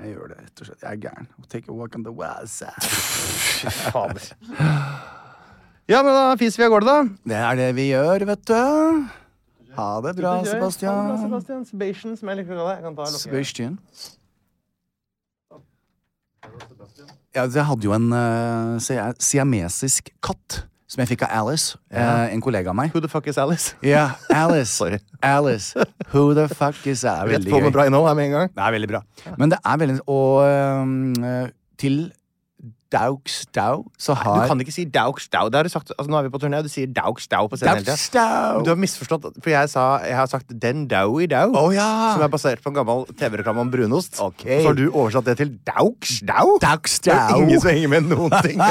[0.00, 0.82] Jeg gjør det, rett og slett.
[0.84, 1.26] Jeg er gæren.
[1.52, 2.80] Take a walk on the wild side.
[2.80, 4.28] Fy fader.
[5.90, 7.16] Ja, men da fiser vi av gårde, da.
[7.32, 8.54] Det er det vi gjør, vet du.
[9.76, 11.12] Ha det bra, Ha det bra, Sebastian.
[11.26, 11.64] Sebastian.
[11.68, 12.78] Sebastian, som jeg liker å kalle det.
[12.80, 13.78] Jeg kan ta og lukke- Sebastian.
[17.34, 22.24] Ja, jeg hadde jo en uh, siamesisk katt som jeg fikk av Alice, Yeah.
[22.26, 22.90] eh, en kollega av meg.
[22.94, 23.74] Who the fuck is Alice?
[23.86, 24.72] Ja, Alice.
[24.80, 24.98] Sorry.
[25.22, 25.74] Alice.
[26.12, 27.38] Who the fuck is Alice?
[27.38, 28.50] Rett på med bra innhold her med en gang.
[28.56, 29.02] Det er veldig bra.
[29.38, 30.42] Men det er veldig Og
[30.82, 31.14] um,
[31.78, 32.00] til
[32.90, 35.48] Daugs Dau så Du kan ikke si dauk stau.
[35.50, 37.46] Det har du sagt, altså, nå er vi på turné, og du sier dauk stau
[37.50, 38.08] på scenen hele Daugs.
[38.14, 38.62] Dau.
[38.66, 41.52] Du har misforstått, for jeg, sa, jeg har sagt den dau i dau.
[41.54, 41.86] oh, ja.
[42.14, 44.18] Som er basert på en gammel TV-reklame om brunost.
[44.20, 44.60] Okay.
[44.62, 46.56] Så har du oversatt det til dauk stau.
[46.62, 48.60] Daugs Det er ingen som henger med noen ting.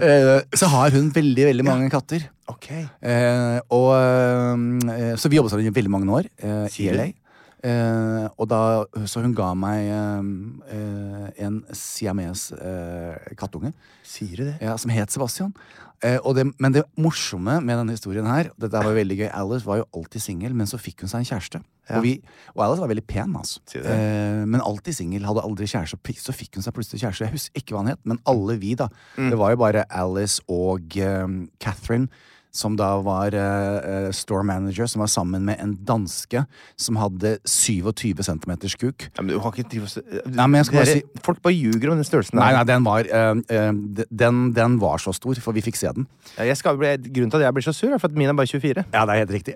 [0.00, 2.22] Eh, så har hun veldig, veldig mange katter.
[2.48, 2.68] ok.
[2.72, 7.10] Eh, og, eh, så vi jobbet sammen i veldig mange år eh, i LA.
[7.60, 8.60] Eh, og da,
[9.04, 13.74] så hun ga meg eh, en siames eh, kattunge.
[14.06, 14.56] Sier du det?
[14.64, 15.52] Ja, som het Sebastian.
[16.00, 19.66] Eh, og det, men det morsomme med denne historien her Dette var veldig gøy Alice
[19.66, 21.60] var jo alltid singel, men så fikk hun seg en kjæreste.
[21.90, 21.98] Ja.
[21.98, 22.14] Og, vi,
[22.54, 23.60] og Alice var veldig pen, altså.
[23.76, 25.26] Eh, men alltid singel.
[25.28, 26.00] Hadde aldri kjæreste.
[26.22, 27.28] Så fikk hun seg plutselig kjæreste.
[27.28, 28.88] Jeg husker ikke hva han het, men alle vi, da.
[29.18, 29.28] Mm.
[29.34, 32.08] Det var jo bare Alice og eh, Catherine.
[32.52, 36.44] Som da var eh, eh, store manager, som var sammen med en danske
[36.76, 39.06] som hadde 27 cm kuk.
[39.16, 42.04] Ja, men du har ikke s- Nei, men bare Dere- Folk bare ljuger om den
[42.04, 42.34] størrelsen.
[42.40, 43.72] Nei, nei, den var, uh, eh,
[44.10, 46.06] den, den var så stor, for vi fikk se den.
[46.36, 48.28] Ja, Jeg skal bli, grunnen til at jeg blir så sur, er for at min
[48.28, 48.84] er bare 24.
[48.92, 49.54] Ja, det er helt riktig.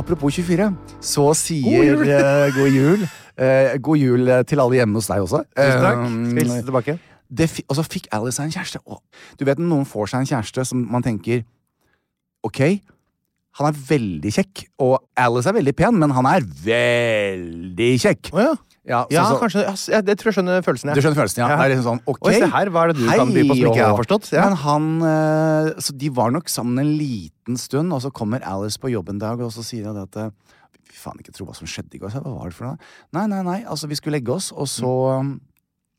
[0.00, 0.70] Apropos 24,
[1.04, 2.08] så sier God jul!
[2.16, 3.06] eh, god jul.
[3.40, 5.44] Eh, god jul eh, til alle hjemme hos deg også.
[5.56, 6.02] Tusen takk.
[6.04, 6.98] Eh, Skal hilse tilbake.
[7.30, 8.80] det fi- og så fikk Alice seg en kjæreste.
[8.90, 9.00] Og
[9.38, 11.44] du vet når noen får seg en kjæreste som man tenker
[12.42, 12.58] Ok,
[13.60, 18.30] han er veldig kjekk, og Alice er veldig pen, men han er veldig kjekk.
[18.32, 18.54] Oh, ja.
[18.88, 19.62] Ja, så- Ja, så- kanskje.
[19.92, 20.88] Ja, jeg tror jeg skjønner følelsen.
[20.88, 20.94] Ja.
[20.94, 21.48] Du skjønner følelsen, ja.
[21.48, 22.18] Det er liksom sånn, ok.
[22.26, 24.32] Oi, se her, hva er det du kan by på som ikke jeg har forstått?
[24.32, 24.44] Ja.
[24.48, 28.78] Men han, eh, så de var nok sammen en liten stund, og så kommer Alice
[28.78, 30.30] på jobb en dag, og så sier hun at eh,
[30.90, 32.10] Fy faen, ikke tro hva som skjedde i går.
[32.10, 32.78] Hva var det for noe?
[33.12, 35.40] Nei, nei, nei, altså vi skulle legge oss, og så um,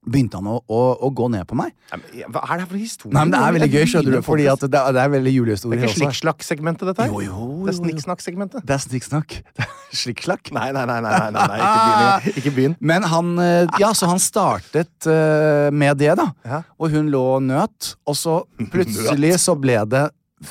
[0.01, 1.75] begynte han å, å, å gå ned på meg.
[1.91, 3.13] Hva er det her for historie?
[3.13, 5.43] Nei, men det er veldig gøy, skjønner du, fordi det er, det er veldig Det
[5.51, 5.99] er ikke også.
[5.99, 7.13] slikksnakk-segmentet, dette her?
[7.13, 7.77] Jo, jo, Det er jo, jo.
[7.83, 8.65] snikksnakk-segmentet.
[8.65, 9.37] Det er snikksnakk.
[9.61, 10.53] Det Slikkslakk.
[10.55, 12.75] Nei, nei, nei, nei, nei, nei, nei, ikke begynn.
[12.79, 16.29] Men han, eh, ja, så han startet uh, med det, da.
[16.47, 16.61] Ja.
[16.79, 18.37] Og hun lå og nøt, og så
[18.73, 20.05] plutselig så ble det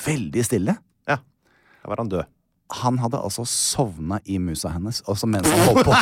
[0.05, 0.77] veldig stille.
[1.09, 1.17] Ja.
[1.81, 2.29] Da var han død.
[2.81, 5.95] Han hadde altså sovna i musa hennes også mens han holdt på.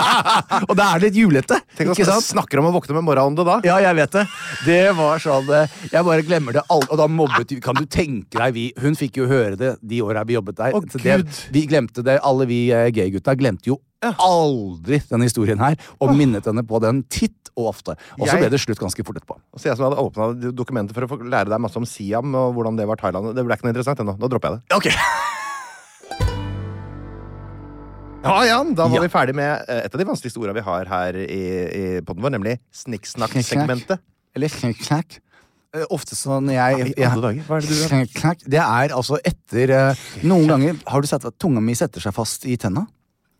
[0.68, 2.26] og det er litt julete, Tenk ikke sant?
[2.26, 3.58] snakker om å våkne med morgenånde da.
[3.66, 4.24] Ja, jeg vet det.
[4.66, 6.88] Det var sånn eh, Jeg bare glemmer det alt.
[6.90, 10.24] Og da mobbet Kan du tenke deg vi Hun fikk jo høre det de åra
[10.26, 10.74] vi jobbet der.
[10.76, 11.20] Oh, Så det,
[11.54, 12.18] vi glemte det.
[12.26, 17.02] Alle vi eh, gaygutta glemte jo aldri den historien her, og minnet henne på den
[17.12, 17.96] titt og ofte.
[18.16, 19.36] Og så ble det slutt ganske fort etterpå.
[19.60, 22.54] Så jeg som hadde åpna dokumentet for å få lære deg masse om Siam og
[22.56, 23.34] hvordan det var Thailand.
[23.36, 24.16] Det ble ikke noe interessant ennå.
[24.20, 24.80] Nå dropper jeg det.
[24.80, 25.38] Ok.
[28.20, 29.02] Ja, Jan, da var Ja.
[29.02, 31.40] vi ferdig med eh, et av de vanskeligste ordene vi har her i,
[31.80, 34.00] i podden vår, nemlig snikksnakk-segmentet.
[34.36, 35.16] Eller knikk-knakk.
[35.74, 37.70] Eh, Ofte så når jeg, hva er det
[38.44, 38.50] du.
[38.50, 42.12] Det er altså etter eh, Noen ganger har du sett at tunga mi setter seg
[42.16, 42.84] fast i tenna.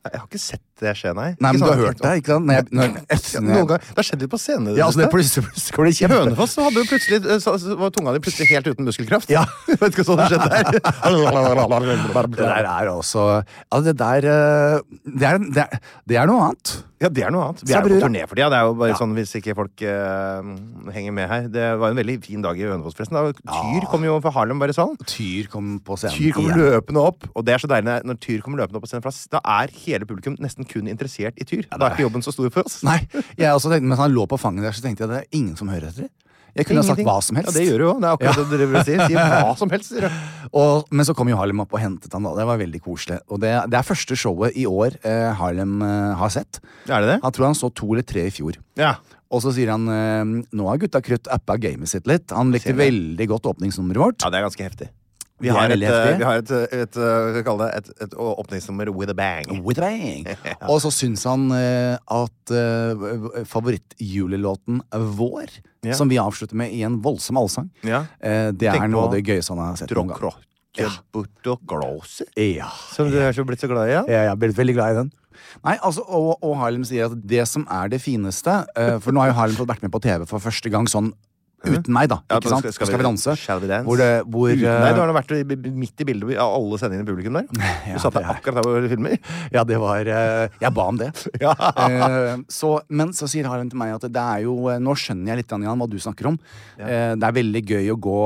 [0.08, 1.28] Jeg har ikke sett det skje, nei.
[1.40, 2.46] Nei, men du har sånn- hørt det, ikke sant?
[2.50, 3.84] Når jeg, når, Ja, etter, noen ganger.
[3.90, 4.76] Det har skjedd litt på scenen.
[4.76, 6.18] Ja, altså det plutselig, plutselig går det kjempe...
[6.24, 9.30] Hønefoss så hadde jo plutselig eh, så, var tunga di plutselig helt uten muskelkraft.
[9.32, 9.44] Ja.
[9.70, 10.80] Vet ikke hva som skjedde der.
[12.30, 13.24] Det der er også
[13.70, 14.80] Altså, det der eh,
[15.20, 15.78] det er, det, er,
[16.08, 16.72] det er noe annet.
[17.00, 17.62] Ja, det er noe annet.
[17.64, 18.50] Vi er på turné for tida.
[18.52, 18.96] Det er jo bare Ja.
[18.98, 21.46] sånn hvis ikke folk uh, henger med her.
[21.48, 23.16] Det var en veldig fin dag i Hønefoss, forresten.
[23.40, 24.96] Tyr kom jo fra Harlem bare sånn.
[25.08, 28.20] Tyr kom på scenen Tyr kom løpende opp, og det er så deilig når- når
[28.20, 29.02] Tyr kommer løpende opp på scenen.
[29.06, 31.66] For da er hele publikum nesten kun interessert i Tyr.
[31.70, 32.80] Da er ikke jobben så stor for oss.
[32.86, 33.00] Nei,
[33.36, 35.56] jeg også tenkte, Mens han lå på fanget der, så tenkte jeg det er ingen
[35.58, 36.10] som hører etter.
[36.56, 37.52] Jeg kunne ha sagt hva som helst.
[37.52, 37.92] Ja, det gjør du jo.
[38.00, 39.02] Det er akkurat det dere sier.
[39.06, 39.92] Si hva som helst.
[40.60, 42.34] Og, men så kom jo Harlem opp og hentet han da.
[42.38, 43.20] Det var veldig koselig.
[43.30, 46.58] Og det, det er første showet i år eh, Harlem eh, har sett.
[46.90, 47.18] Er det det?
[47.22, 48.58] Han tror han så to eller tre i fjor.
[48.80, 48.96] Ja.
[49.30, 52.34] Og så sier han eh, nå har gutta krutt appa gamet sitt litt.
[52.34, 54.18] Han likte veldig godt åpningsnummeret vårt.
[54.24, 54.90] ja, det er ganske heftig.
[55.40, 58.14] Vi er har, et, veldig eh, vi har et, et, et, eh, vi et, et
[58.20, 59.62] åpningsnummer with a bang.
[59.64, 60.28] With a bang.
[60.70, 64.82] Og så syns han eh, at uh, favorittjulelåten
[65.16, 65.94] Vår, Ja.
[65.96, 68.04] som vi avslutter med i en voldsom allsang, Ja.
[68.20, 70.34] eh, det Tenk er noe av det gøyeste han har sett noen gang.
[70.76, 70.90] Ja.
[72.36, 72.68] Ja.
[72.92, 73.94] Som du er så blitt så glad i?
[73.96, 74.04] Ja?
[74.06, 75.10] Jeg er blitt veldig glad i den.
[75.64, 79.22] Nei, altså, og, og Harlem sier at det som er det fineste uh, For nå
[79.22, 81.10] har jo Harlem fått vært med på TV for første gang sånn
[81.64, 82.18] uten meg, da.
[82.30, 82.66] Ja, ikke sant?
[82.72, 83.34] skal- Skal, vi danse?
[83.36, 83.86] Shall we dance?
[83.88, 85.34] Hvor det, hvor, Uten eh, deg, du har nå vært
[85.84, 87.46] midt i bildet av alle sendingene i publikum der.
[87.90, 89.18] Ja, Du satt der er- akkurat der hvor du filmer.
[89.52, 91.10] Ja, det var eh, Jeg ba om det.
[91.44, 91.52] Ja.
[91.86, 95.34] Eh, så, men så sier Harald til meg at det er jo eh, Nå skjønner
[95.34, 96.38] jeg litt Jan, hva du snakker om.
[96.78, 97.14] Ja.
[97.16, 98.18] det er veldig gøy å gå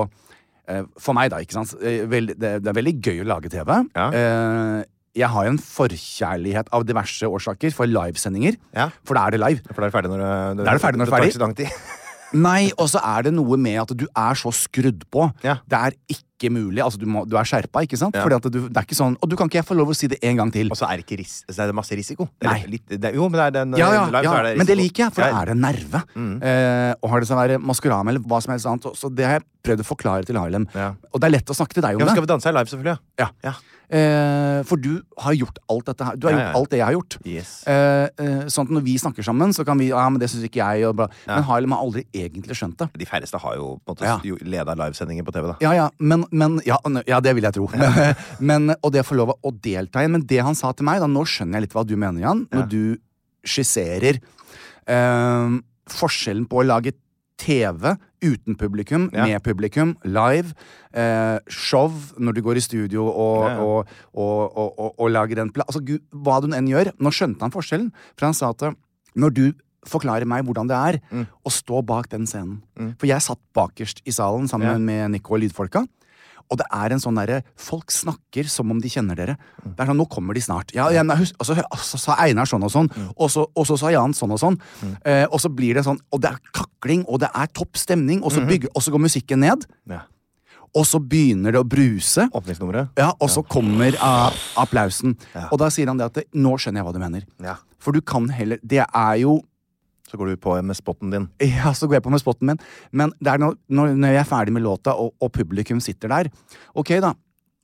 [0.70, 1.74] eh, For meg, da, ikke sant.
[1.82, 3.74] Eh, det, det er veldig gøy å lage TV.
[3.96, 4.08] Ja.
[4.14, 4.82] Eh,
[5.14, 8.56] jeg har en forkjærlighet av diverse årsaker for livesendinger.
[8.74, 8.88] Ja.
[9.06, 9.60] For da er det live.
[9.70, 11.28] For da er det ferdig når det, Da er det ferdig når det er tar
[11.28, 11.76] ikke så lang tid.
[12.34, 15.26] Nei, og så er det noe med at du er så skrudd på.
[15.44, 15.58] Ja.
[15.70, 16.82] Det er ikke mulig.
[16.82, 18.16] Altså, du, må, du er skjerpa, ikke sant?
[18.18, 18.24] Ja.
[18.26, 19.96] Fordi at du, det er ikke sånn Og du kan ikke jeg få lov å
[19.96, 20.68] si det en gang til.
[20.74, 22.26] Og så er det ikke ris så er det masse risiko.
[22.44, 22.58] Nei.
[22.74, 24.34] Litt, det, jo, men det er den Ja, ja, live, ja.
[24.48, 26.02] det men det liker jeg, for da er det nerve.
[26.18, 29.28] Eh, og har det seg å være Maskorama eller hva som helst annet, så det
[29.28, 30.66] har jeg prøvd å forklare til Harlem.
[31.12, 32.26] Og det er lett å snakke til deg om men skal det.
[32.26, 32.98] vi danse her live, selvfølgelig?
[33.22, 33.30] Ja.
[33.46, 33.54] Ja.
[33.92, 36.16] Eh, for du har gjort alt dette her.
[36.16, 37.16] Du har gjort alt det jeg har gjort.
[37.28, 37.52] Yes.
[37.68, 40.46] Eh, eh, sånn at når vi snakker sammen, så kan vi Ja, men det syns
[40.48, 41.08] ikke jeg, og bla.
[41.28, 42.88] Men har har aldri egentlig skjønt det.
[42.98, 45.56] De færreste har jo på en måte leda livesendinger på TV, da.
[45.60, 47.68] Ja, ja, men, men ja, ja, det vil jeg tro.
[47.74, 48.14] Men,
[48.50, 50.10] men, og det å få lov å delta i.
[50.10, 52.46] Men det han sa til meg, da, nå skjønner jeg litt hva du mener, Jan,
[52.54, 52.82] når du
[53.44, 54.20] skisserer
[54.88, 55.56] eh,
[55.92, 56.94] forskjellen på å lage
[57.40, 59.26] TV uten publikum, Ja.
[59.26, 60.54] med publikum, live,
[60.94, 65.64] eh, show når du går i studio og, Ja, og, og, og, lager en pla...
[65.68, 66.92] Altså, Gud, hva du enn gjør.
[66.98, 68.72] Nå skjønte han forskjellen, for han sa at eh,
[69.16, 69.52] når du
[69.84, 71.26] forklarer meg hvordan det er Mm.
[71.44, 72.62] å stå bak den scenen
[72.98, 74.78] For jeg satt bakerst i salen sammen Ja.
[74.78, 75.86] med Nico og lydfolka.
[76.52, 79.36] Og det er en sånn derre Folk snakker som om de kjenner dere.
[79.64, 79.74] Mm.
[79.74, 80.74] Det er sånn, Nå kommer de snart.
[80.76, 82.90] Ja, ja, men og, så, og så sa Einar sånn og sånn.
[82.94, 83.10] Mm.
[83.16, 84.58] Og, så, og så sa Jan sånn og sånn.
[85.04, 88.22] Eh, og så blir det sånn Og det er kakling, og det er topp stemning,
[88.22, 88.50] og så, Mm-hmm.
[88.52, 89.64] bygger, og så går musikken ned.
[89.88, 90.02] Ja.
[90.74, 92.24] Og så begynner det å bruse.
[92.34, 92.96] Åpningsnummeret.
[92.98, 95.14] Ja, og så kommer uh, applausen.
[95.34, 95.46] Ja.
[95.54, 97.26] Og da sier han det at Nå skjønner jeg hva du mener.
[97.44, 97.54] Ja.
[97.78, 99.36] For du kan heller Det er jo
[100.04, 101.28] Så går du på med spotten din.
[101.54, 102.60] Ja, så går jeg på med spotten min.
[102.92, 106.32] Men det er når, når jeg er ferdig med låta, og, og publikum sitter der
[106.74, 107.14] Ok, da.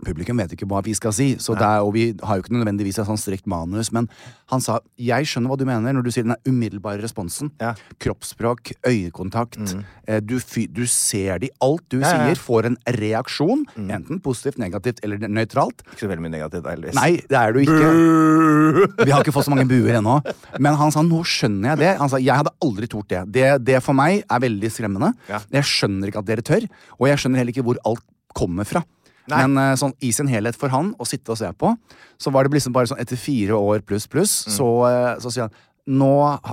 [0.05, 2.55] Publikum vet ikke hva vi skal si, så det er, og vi har jo ikke
[2.57, 3.93] nødvendigvis et sånn strikt manus.
[3.93, 4.09] Men
[4.51, 7.51] han sa 'jeg skjønner hva du mener' når du sier den umiddelbare responsen.
[7.61, 7.75] Ja.
[8.01, 9.77] Kroppsspråk, øyekontakt.
[10.09, 10.39] Eh, du,
[10.73, 11.51] du ser de.
[11.61, 13.67] Alt du Ja, ja, sier, får en reaksjon.
[13.77, 15.83] Enten positivt, negativt eller nøytralt.
[15.93, 16.95] Ikke så veldig mye negativt, heldigvis.
[16.95, 19.05] Nei, det er du ikke.
[19.05, 20.21] Vi har ikke fått så mange buer ennå.
[20.59, 21.93] Men han sa nå skjønner jeg det.
[21.99, 23.25] Han sa jeg hadde aldri tort det.
[23.33, 25.13] Det, det for meg er veldig skremmende.
[25.29, 26.67] Jeg skjønner ikke at dere tør,
[26.99, 28.05] og jeg skjønner heller ikke hvor alt
[28.35, 28.83] kommer fra.
[29.31, 29.47] Nei.
[29.47, 31.75] Men eh, sånn i sin helhet for han å sitte og se på,
[32.21, 34.55] så var det liksom bare sånn etter fire år pluss pluss, Mm.
[34.59, 35.59] så, eh, så sier han
[35.91, 36.09] nå,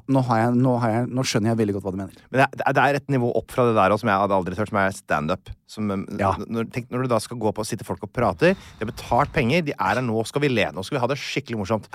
[0.09, 2.13] nå, har jeg, nå, har jeg, nå skjønner jeg veldig godt hva du mener.
[2.31, 4.33] Men det er, det er et nivå opp fra det der også, som jeg hadde
[4.39, 5.51] aldri tørt, som er standup.
[5.77, 6.31] Um, Ja.
[6.47, 8.89] Når, tenk, når du da skal gå på og sitte folk og prater, de har
[8.89, 11.59] betalt penger, de er her nå, skal vi le, nå skal vi ha det skikkelig
[11.59, 11.85] morsomt.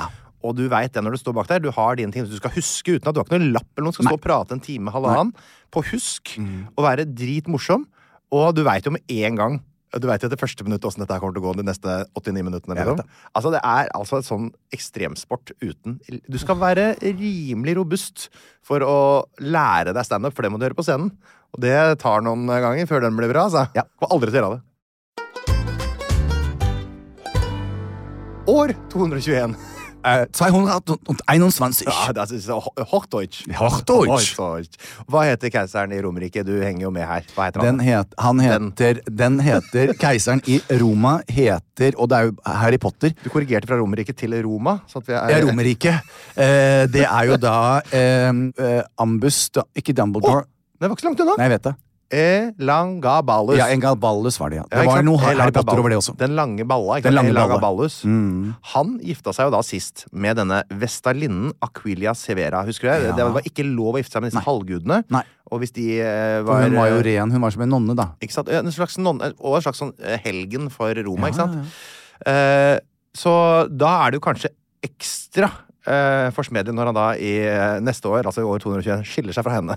[0.44, 2.50] Og du veit det når du står bak der, du har dine ting du skal
[2.54, 4.60] huske uten at du har ikke noen lapp eller noe, skal stå og prate en
[4.62, 5.32] time, halvannen,
[5.72, 6.68] på husk, Mm.
[6.76, 7.86] og være dritmorsom.
[8.30, 9.60] Og du veit jo med en gang
[10.00, 12.76] Du veit etter første minutt åssen dette kommer til å gå de neste 89 minuttene.
[12.78, 13.10] Liksom.
[13.36, 15.98] Altså, det er altså et sånn ekstremsport uten
[16.32, 18.30] Du skal være rimelig robust
[18.64, 18.96] for å
[19.42, 21.12] lære deg standup, for det må du gjøre på scenen.
[21.52, 23.44] Og det tar noen ganger før den blir bra.
[23.50, 23.66] Altså.
[23.76, 23.84] Ja.
[24.00, 24.68] Kommer aldri til å gjøre det.
[28.52, 29.71] År 221.
[30.04, 31.86] Äh, 221.
[31.86, 33.44] Ja, das ist Hochdeutsch.
[33.58, 34.36] Hochdeutsch.
[34.36, 34.78] Hochdeutsch.
[35.06, 36.42] Hva heter keiseren i Romerike?
[36.44, 37.22] Du henger jo med her.
[37.36, 37.78] Hva heter han?
[37.78, 42.80] Den, het, han heter, den heter Keiseren i Roma heter Og det er jo Harry
[42.82, 43.14] Potter.
[43.22, 44.80] Du korrigerte fra Romerike til Roma.
[44.90, 45.94] Så er, Ja, Romerike.
[46.34, 47.56] Eh, det er jo da
[47.94, 48.28] eh,
[48.58, 50.48] eh, Ambus da, Ikke Dumbledore.
[50.82, 51.38] Det var ikke så langt unna.
[51.38, 51.76] Nei, jeg vet det.
[52.12, 53.56] Elangaballus.
[53.56, 54.64] Ja, Engaldballus var det, ja.
[54.68, 56.14] Det ja, var noe Harry Potter over det også.
[56.20, 56.98] Den lange balla.
[57.00, 57.32] Ikke Den lange.
[57.32, 58.02] Elangaballus.
[58.04, 58.52] Mm.
[58.74, 62.62] Han gifta seg jo da sist med denne Vestalinnen Aquilia Severa.
[62.68, 63.10] Husker du det?
[63.12, 63.16] Ja.
[63.20, 64.46] Det var ikke lov å gifte seg med disse Nei.
[64.50, 65.00] halvgudene.
[65.16, 65.24] Nei.
[65.52, 67.34] Og hvis de eh, For var hun var jo ren.
[67.34, 68.10] Hun var som en nonne, da.
[68.24, 68.52] Ikke sant?
[68.52, 71.84] En slags nonne, og en slags sånn eh, helgen for Roma, Ja, ikke sant?
[72.28, 72.78] Eh,
[73.16, 73.32] så
[73.68, 74.52] da er det jo kanskje
[74.84, 75.50] ekstra
[75.86, 79.46] eh, forsmedelig når han da i eh, neste år, altså i år 221, skiller seg
[79.46, 79.76] fra henne.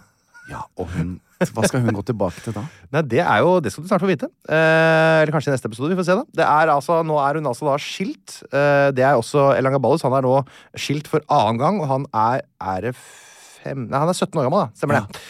[0.52, 2.64] Ja, og hun Hva skal hun gå tilbake til da?
[2.96, 4.30] Nei, det er jo, det skal du snart få vite.
[4.48, 5.92] Eh, eller kanskje i neste episode.
[5.92, 6.24] Vi får se, da.
[6.40, 8.38] Det er altså, nå er hun altså da skilt.
[8.52, 10.06] Eh, det er også Elanga Ballus.
[10.08, 10.38] Han er nå
[10.80, 14.64] skilt for annen gang, og han er, er fem Nei, han er 17 år gammel,
[14.64, 14.80] da.
[14.80, 15.22] Stemmer det.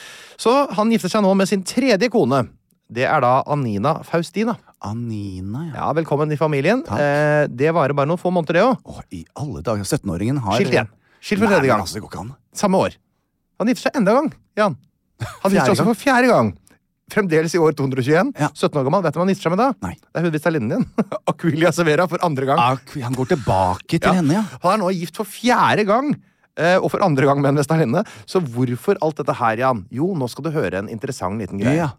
[0.42, 2.44] Så han gifter seg nå med sin tredje kone.
[2.92, 4.58] Det er da Anina Faustina.
[4.86, 5.74] Anina, ja.
[5.80, 6.84] Ja, Velkommen i familien.
[6.86, 9.00] Eh, det varer bare noen få måneder, det òg.
[9.10, 9.88] I alle dager.
[9.88, 10.92] 17-åringen har Skilt igjen.
[11.18, 11.82] Skilt for tredje gang.
[11.82, 12.28] Altså.
[12.54, 13.00] Samme år.
[13.58, 14.76] Han gifter seg enda en gang, Jan.
[15.22, 16.54] Han gifter seg også for fjerde gang.
[17.14, 18.32] Fremdeles i år 221.
[18.42, 18.48] Ja.
[18.58, 19.04] 17 år gammel.
[19.06, 19.68] Vet du hva han gifter seg med da?
[19.86, 19.94] Nei.
[20.02, 20.86] Det er hun Vestalinnen din.
[21.32, 22.58] Aquilia Severa for andre gang.
[22.60, 24.16] Ak- Han går tilbake til Ja.
[24.18, 24.44] henne, ja.
[24.64, 26.16] Han er nå gift for fjerde gang.
[26.58, 28.02] eh, Og for andre gang med en Vestalinne.
[28.26, 29.86] Så hvorfor alt dette her, Jan?
[29.92, 31.78] Jo, nå skal du høre en interessant liten greie.
[31.86, 31.90] Ja.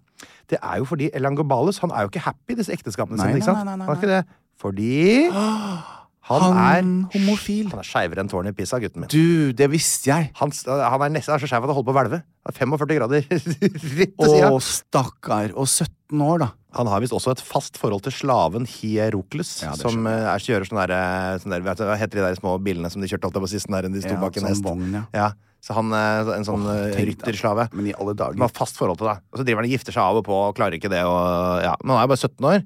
[0.49, 3.38] Det er jo fordi Elangobalus han er jo ikke happy i disse ekteskapene Nei, sine.
[3.40, 3.64] ikke nei, sant?
[3.66, 4.25] nei, nei, Han er ikke det.
[4.58, 5.30] Fordi
[6.26, 7.68] han, Han er homofil.
[7.71, 9.11] Han er skeivere enn tårnet i Pisa, gutten min.
[9.12, 10.30] Du, det visste jeg.
[10.40, 12.18] Han, han er nesten er så skeiv at han holder på å hvelve.
[12.47, 14.50] Er 45 grader rett til sida.
[14.50, 15.54] Å, stakkar.
[15.54, 16.50] Og 17 år, da.
[16.76, 20.42] Han har visst også et fast forhold til slaven Hierokles, Ja, som skjønner eh, er,
[20.45, 23.09] kjører sånne, der, sånne der, vet du, Hva heter de der små bilene som de
[23.09, 23.71] kjørte alltid på sist?
[23.73, 24.66] Der, de sto Ja, bak en sånn hest.
[24.66, 25.04] vogn, ja.
[25.16, 25.30] Ja,
[25.64, 27.09] så han er en sånn eh, deg.
[27.12, 27.68] rytterslave.
[27.73, 29.23] Men i alle Som Han har fast forhold til deg.
[29.33, 31.00] Og så driver han og gifter seg av og på og klarer ikke det.
[31.09, 31.73] Og, ja.
[31.83, 32.61] Men han er jo bare 17 år.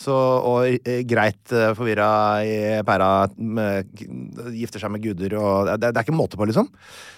[0.00, 2.08] Så, og eh, greit uh, forvirra
[2.46, 3.28] i pæra.
[4.54, 6.70] Gifter seg med guder og det, det er ikke måte på, liksom.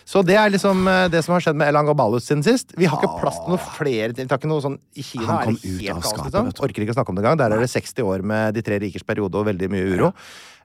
[0.08, 2.74] Så det er liksom eh, det som har skjedd med Elan Gabalus siden sist.
[2.78, 5.36] Vi har ikke plass til noe flere Vi tar ikke noe sånn I Kina Han
[5.36, 6.50] er kom det ut helt av kaos, liksom.
[6.66, 7.38] Orker ikke å snakke om det engang.
[7.44, 10.10] Der er det 60 år med de tre rikers periode og veldig mye uro.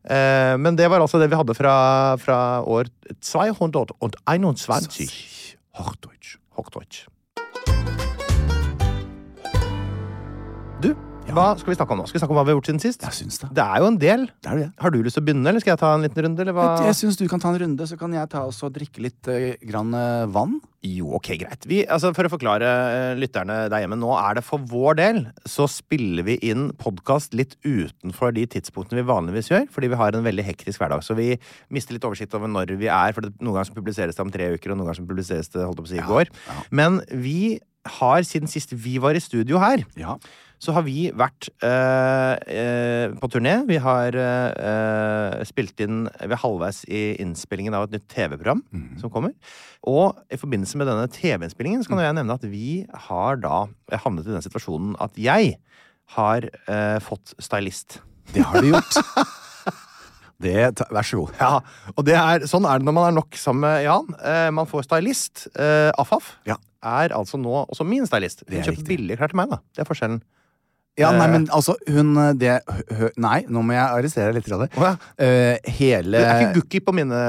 [0.08, 1.76] Eh, men det var altså det vi hadde fra,
[2.22, 2.90] fra år
[3.22, 5.06] 221.
[5.78, 6.38] Hochdeutsch.
[6.58, 7.06] Hochdeutsch.
[11.36, 12.06] Hva skal vi snakke om nå?
[12.08, 13.04] Skal vi snakke om hva vi har gjort siden sist?
[13.04, 13.50] Jeg synes det.
[13.58, 14.24] Det er jo en del.
[14.40, 14.68] Det er det.
[14.80, 16.44] Har du lyst til å begynne, eller skal jeg ta en liten runde?
[16.44, 16.68] Eller hva?
[16.80, 19.30] Jeg, jeg syns du kan ta en runde, så kan jeg ta også drikke litt
[19.34, 20.58] eh, grann eh, vann.
[20.88, 21.68] Jo, ok, greit.
[21.68, 25.22] Vi, altså, for å forklare eh, lytterne der hjemme, nå er det for vår del
[25.50, 30.16] så spiller vi inn podkast litt utenfor de tidspunktene vi vanligvis gjør, fordi vi har
[30.16, 31.04] en veldig hektisk hverdag.
[31.04, 31.34] Så vi
[31.74, 34.34] mister litt oversikt over når vi er, for det, noen ganger så publiseres det om
[34.34, 36.32] tre uker, og noen ganger så publiseres det holdt jeg på å si, i går.
[36.72, 37.40] Men vi
[38.00, 40.16] har siden sist vi var i studio her, Ja.
[40.60, 43.56] så har vi vært øh, øh, på turné.
[43.70, 48.64] Vi har eh, spilt inn Vi er halvveis i innspillingen av et nytt TV-program
[49.02, 49.34] som kommer.
[49.88, 53.66] Og i forbindelse med denne TV-innspillingen så kan jeg nevne at vi har da
[54.04, 55.56] havnet i den situasjonen at jeg
[56.18, 56.48] har
[57.04, 58.00] fått stylist.
[58.34, 58.98] Det har du gjort.
[60.38, 60.54] Det,
[60.94, 61.32] vær så god.
[61.42, 61.60] Ja,
[61.98, 64.12] og det er, sånn er det når man er nok sammen med Jan.
[64.22, 65.48] Eh, man får stylist.
[65.58, 66.60] Eh, Afaf Ja.
[66.84, 68.44] Er altså nå også min stylist.
[68.48, 68.88] Hun er kjøper riktig.
[68.98, 69.58] billige klær til meg, da.
[69.76, 70.22] Det er forskjellen.
[70.98, 71.32] Ja, nei, Eh.
[71.32, 72.54] men altså, hun eh, det,
[72.98, 74.48] hø, Nei, nå må jeg arrestere deg litt.
[74.50, 74.64] Grann.
[74.82, 74.96] Oh, ja.
[75.22, 77.20] uh, hele Det er ikke Gookie på mine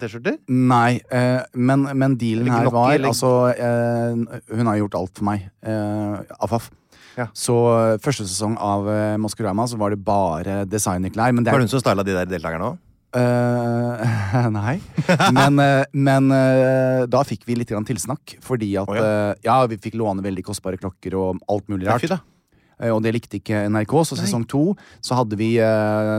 [0.00, 0.38] T-skjorter?
[0.48, 5.12] Nei, uh, men, men dealen her nok, var eller- Altså, uh, hun har gjort alt
[5.20, 5.44] for meg.
[5.60, 6.70] Uh, Afaf.
[7.18, 7.26] Ja.
[7.36, 7.52] Så
[8.00, 8.86] første sesong av
[9.20, 11.34] Maskorama så var det bare designerklær.
[11.36, 12.78] Men det Var det hun som styla de der deltakerne òg?
[13.12, 14.76] Eh, nei.
[15.32, 18.36] Men, uh, men uh, da fikk vi litt grann tilsnakk.
[18.44, 19.32] Fordi at oh, ja.
[19.44, 22.06] ja, vi fikk låne veldig kostbare klokker og alt mulig rart.
[22.08, 22.20] Det
[22.90, 24.62] Og det likte ikke NRK, så sesong to
[25.04, 25.52] så hadde vi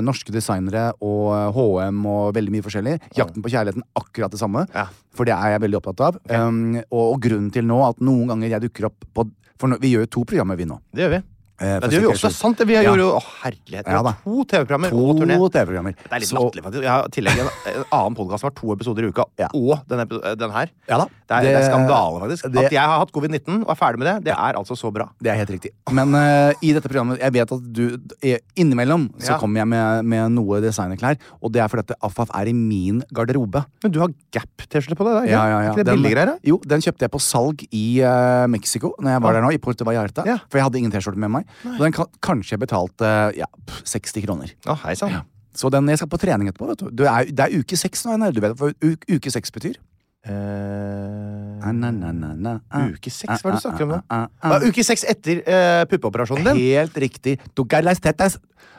[0.06, 2.98] norske designere og HM og veldig mye forskjellig.
[3.18, 4.64] Jakten på kjærligheten akkurat det samme.
[4.72, 4.88] Ja.
[5.14, 6.22] For det er jeg veldig opptatt av.
[6.30, 9.28] Um, og, og grunnen til nå at noen ganger jeg dukker opp på
[9.60, 10.80] For vi gjør jo to programmer, vi nå.
[10.94, 11.24] Det gjør vi.
[11.62, 12.30] Eh, Ja, det gjør vi også også.
[12.30, 12.66] er Sant det.
[12.68, 12.82] Vi Ja.
[12.82, 13.86] gjorde jo Å, herlighet.
[13.86, 15.36] Vi Ja to TV-programmer og turné.
[15.54, 15.94] TV-programmer.
[15.94, 16.82] Det er litt latterlig, faktisk.
[16.84, 19.48] Jeg har i tillegg en, en annen podkast som har to episoder i uka, Ja.
[19.54, 20.08] og den,
[20.38, 20.70] den her.
[20.90, 21.06] Ja da.
[21.06, 22.52] Det er, det, er skandale, faktisk.
[22.52, 24.92] det- At jeg har hatt covid-19 og er ferdig med det, det er altså så
[24.92, 25.10] bra.
[25.22, 25.72] Det er helt riktig.
[25.92, 30.06] Men uh, i dette programmet Jeg vet at du eh, Innimellom så kommer jeg med,
[30.06, 33.64] med noe designerklær, og det er fordi at Affaf er i min garderobe.
[33.84, 35.14] Men du har Gap-T-skjorte på det?
[35.14, 35.24] da?
[35.30, 35.72] Ja, ja, ja.
[35.72, 36.38] Ikke det Den- billige greier?
[36.44, 39.58] Jo, den kjøpte jeg på salg i uh, Mexico Når jeg var der nå, i
[39.58, 40.24] Puerto Vallarta.
[40.50, 41.43] For jeg hadde ingen T-skjorte med meg.
[41.76, 43.48] Og den kan, kanskje jeg betalte ja,
[43.84, 44.54] 60 kroner.
[44.68, 45.22] Å, hei sann.
[45.54, 46.72] Så den, jeg skal på trening etterpå.
[46.72, 46.90] vet du.
[47.04, 48.16] Det er, det er uke seks nå.
[48.16, 48.34] Einar.
[48.34, 49.78] Du vet hva uke seks betyr?
[50.24, 52.88] Eh, Ah, ah.
[52.92, 54.00] uke seks, hva er det du snakker om da?
[54.10, 56.64] Ah, ah, ah, Ah, uke seks etter uh, puppeoperasjonen din?
[56.76, 57.40] Helt riktig.
[57.56, 58.02] Du geiles.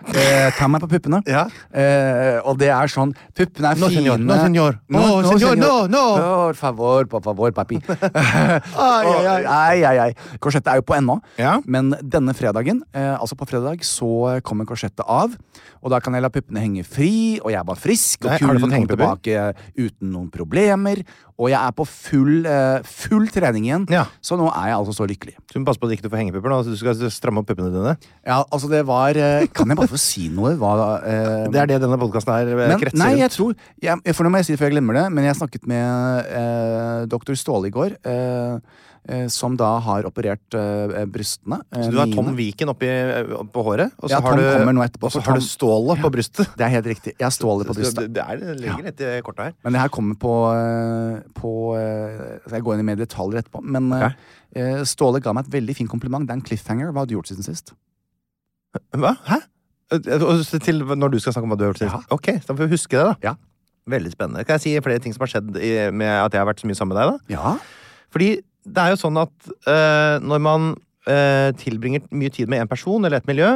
[0.05, 1.23] Eh, ta meg på puppene.
[1.25, 1.47] Ja.
[1.73, 4.03] Eh, og det er sånn Puppene er No, fine.
[4.03, 4.77] senor, no, senor.
[4.89, 6.03] No, No, no, senor, no, no.
[6.19, 7.81] Por favor, por favor, papi.
[7.89, 9.85] Ai, ai, ai.
[9.85, 10.39] ai, ai.
[10.39, 11.17] Korsettet er jo på ennå.
[11.41, 11.57] Ja.
[11.65, 15.33] Men denne fredagen, eh, altså på fredag, så kommer korsettet av.
[15.81, 18.71] Og da kan jeg la puppene henge fri, og jeg var frisk, og Nei, kulen
[18.77, 19.47] kom tilbake
[19.79, 21.01] uten noen problemer.
[21.41, 23.87] Og jeg er på full, eh, full trening igjen.
[23.93, 24.05] Ja.
[24.25, 25.37] Så nå er jeg altså så lykkelig.
[25.47, 26.61] Så du må passe på at du ikke får hengepupper nå.
[26.67, 27.97] Du skal stramme opp puppene dine.
[28.27, 30.55] Ja, altså det var eh, Kan jeg bare få si noe?
[30.61, 30.73] Hva,
[31.05, 34.27] eh, Det er det denne podkasten her eh, men, kretser nei, jeg tror jeg, For
[34.27, 37.39] nå må jeg si det før jeg glemmer det, men jeg snakket med eh, doktor
[37.39, 37.99] Ståle i går.
[38.09, 38.83] Eh,
[39.29, 41.59] som da har operert eh, brystene.
[41.75, 42.07] eh, Så du har.
[42.15, 42.89] Tom Viken oppi,
[43.53, 46.11] på håret, og så Ja, har Tom du, etterpå, og så har du stålet på
[46.15, 46.49] brystet.
[46.57, 47.13] Det er helt riktig.
[47.19, 48.09] Jeg har stålet på brystet.
[48.17, 49.55] Det, er, det ligger litt i kortet her.
[49.65, 53.43] Men det her kommer på, eh, på eh, så Jeg går inn i mer detaljer
[53.45, 53.61] etterpå.
[53.65, 54.15] Men okay.
[54.55, 56.25] Eh, Ståle ga meg et veldig fin kompliment.
[56.25, 56.93] Det er en cliffhanger.
[56.95, 57.73] Hva har du gjort siden sist?
[58.95, 59.17] Hva?
[59.29, 59.41] Hæ?
[59.93, 62.09] Eh, Til når du skal snakke om hva du har gjort siden sist?
[62.09, 62.15] Ja.
[62.15, 63.15] Ok, da får vi huske det, da.
[63.23, 63.35] Ja.
[63.91, 64.45] Veldig spennende.
[64.49, 66.71] Kan jeg si flere ting som har skjedd i, med at jeg har vært så
[66.71, 67.11] mye sammen med deg?
[67.13, 67.35] da?
[67.37, 67.55] Ja.
[68.15, 68.31] Fordi
[68.65, 70.71] det er jo sånn at uh, når man
[71.09, 73.51] uh, tilbringer mye tid med en person eller et miljø,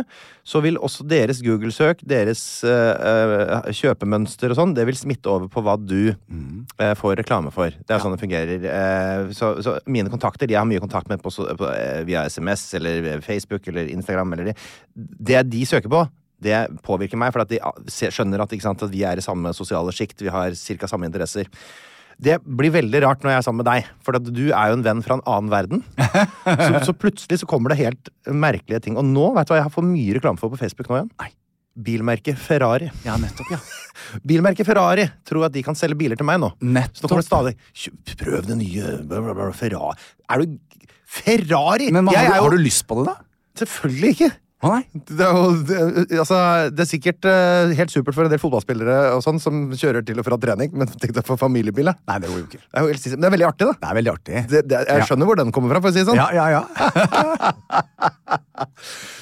[0.46, 5.64] så vil også deres Google-søk, deres uh, kjøpemønster og sånn, det vil smitte over på
[5.64, 7.72] hva du eh, får reklame for.
[7.72, 8.68] Det er jo sånn det fungerer.
[9.36, 11.72] Så, så mine kontakter, de jeg har mye kontakt med på, på,
[12.08, 14.56] via SMS eller Facebook eller Instagram, eller det,
[14.94, 16.06] det de søker på,
[16.42, 17.58] det påvirker meg, for at de
[18.14, 20.90] skjønner at, sant, at vi er i samme sosiale sjikt, vi har ca.
[20.90, 21.50] samme interesser.
[22.18, 24.84] Det blir veldig rart når jeg er sammen med deg, for du er jo en
[24.86, 25.84] venn fra en annen verden.
[26.48, 28.96] Så, så plutselig så kommer det helt merkelige ting.
[28.98, 31.12] Og nå, vet du hva jeg har fått mye reklame for på Facebook nå igjen?
[31.22, 31.30] Nei.
[31.78, 32.88] Bilmerket Ferrari.
[33.04, 33.52] ja, nettopp.
[33.54, 33.58] ja
[34.28, 36.50] Bilmerket Ferrari tror at de kan selge biler til meg nå.
[36.58, 36.98] Nettopp.
[36.98, 39.94] Så nå kommer det stadig Prøv det nye bla, bla, bla, Ferrari
[40.26, 40.58] Er du
[41.06, 41.92] Ferrari?!
[41.94, 43.28] Men man, har, du, har du lyst på det, da?
[43.62, 44.32] Selvfølgelig ikke!
[44.58, 44.80] Å nei.
[44.90, 45.76] Det er, jo, det,
[46.18, 46.34] altså,
[46.74, 50.18] det er sikkert eh, helt supert for en del fotballspillere og sånn som kjører til
[50.18, 51.86] og fra trening, men tenk deg for familiebil.
[51.92, 51.94] da.
[52.10, 52.58] Nei, det går jo ikke.
[52.64, 53.20] Det er, jo helt, sinnssykt.
[53.20, 53.74] Men det er veldig artig, da.
[53.78, 54.34] Det er veldig artig.
[54.50, 55.06] Det, det, jeg Ja.
[55.06, 56.18] skjønner hvor den kommer fra, for å si det sånn.
[56.18, 56.62] Ja, ja, ja.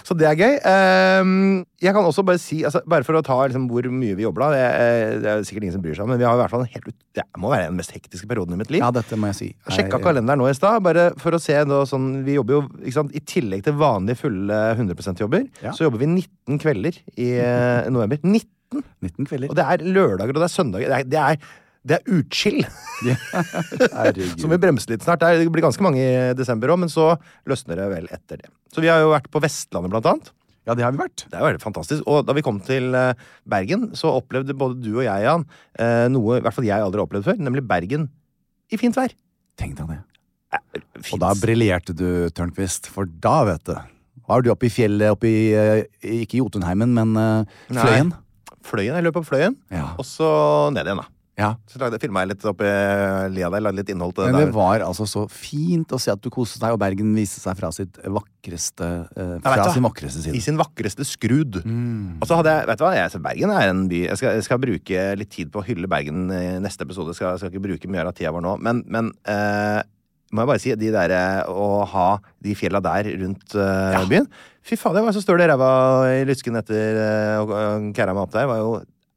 [0.06, 0.52] Så det er gøy.
[0.70, 4.22] Ehm, jeg kan også bare si, altså, bare for å ta liksom, hvor mye vi
[4.22, 6.36] jobber da, det, er- det er sikkert ingen som bryr seg om, men vi har
[6.36, 8.70] i hvert fall en helt ut, det må være den mest hektiske perioden i mitt
[8.70, 8.84] liv.
[8.84, 9.48] ja, dette må jeg si.
[9.66, 12.54] Jeg sjekka Er- kalenderen nå i stad, bare for å se nå, sånn, Vi jobber
[12.54, 15.72] jo, ikke sant, I tillegg til vanlige fulle 100 %-jobber, Ja.
[15.72, 18.18] så jobber vi 19 kvelder i eh, november.
[18.22, 18.46] 19!
[19.02, 19.50] 19 kvelder.
[19.50, 20.86] Og det er lørdager, og det er søndager.
[20.86, 21.36] Det er, det er,
[21.86, 22.64] det er utskill!
[24.40, 25.22] Så vi bremser litt snart.
[25.22, 27.12] Det blir ganske mange i desember òg, men så
[27.48, 28.50] løsner det vel etter det.
[28.74, 30.32] Så vi har jo vært på Vestlandet, blant annet.
[30.66, 31.22] Ja, det har vi vært.
[31.30, 32.06] Det er jo veldig fantastisk.
[32.10, 33.12] Og da vi kom til eh,
[33.46, 35.44] Bergen, så opplevde både du og jeg, Jan,
[35.78, 38.08] eh, noe i hvert fall jeg aldri har opplevd før, nemlig Bergen
[38.74, 39.14] i fint vær.
[39.60, 40.00] Tenk deg det.
[40.96, 41.12] Fint.
[41.14, 43.74] Og da briljerte du, Tørnquist, for da, vet du
[44.26, 45.82] Var du oppe i fjellet, oppe i eh,
[46.22, 47.14] Ikke Jotunheimen, men
[47.70, 48.10] Fløyen?
[48.14, 48.56] Nei.
[48.66, 49.92] Fløyen, Jeg løp opp Fløyen, Ja.
[50.00, 50.26] og så
[50.74, 51.06] ned igjen, da.
[51.36, 51.50] Ja.
[51.68, 52.68] Så lagde, filma jeg litt oppi
[53.34, 54.54] lia der, lagde litt innhold til det Men det der.
[54.56, 57.68] var altså så fint å se at du koste deg, og Bergen viste seg fra
[57.76, 61.60] sitt vakreste eh, Fra sin vakreste I sin vakreste skrud.
[61.66, 62.22] Mm.
[62.22, 64.46] Og så hadde jeg, vet du hva, jeg, Bergen er en by Jeg skal, jeg
[64.48, 67.12] skal bruke litt tid på å hylle Bergen i neste episode.
[67.12, 68.56] Jeg skal, skal ikke bruke mye av tida vår nå.
[68.64, 69.84] Men, men eh,
[70.32, 72.08] må jeg bare si, de der, eh, å ha
[72.42, 74.26] de fjella der rundt eh, byen
[74.66, 75.68] Fy fader, jeg var så støl i ræva
[76.16, 77.60] i lysken etter uh, å
[77.94, 78.48] kæra meg opp der.
[78.50, 78.72] Var jo,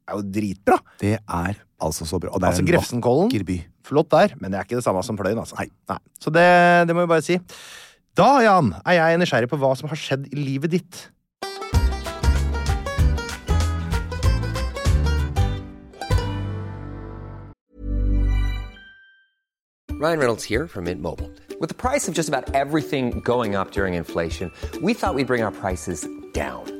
[0.06, 0.76] er jo dritbra.
[1.00, 2.30] Det er altså så bra.
[2.34, 3.30] Og det er Altså Grefsenkollen.
[3.30, 3.58] vakker by.
[3.84, 5.56] Flott der, men det er ikke det samme som Fløyen, altså.
[5.58, 5.98] Nei.
[6.20, 6.46] Så det,
[6.88, 7.38] det må vi bare si.
[8.16, 11.08] Da, Jan, er jeg nysgjerrig på hva som har skjedd i livet ditt.
[19.90, 21.30] Ryan Reynolds here from Mint Mobile.
[21.60, 25.42] With the price of just about everything going up during inflation, we thought we'd bring
[25.42, 26.79] our prices down.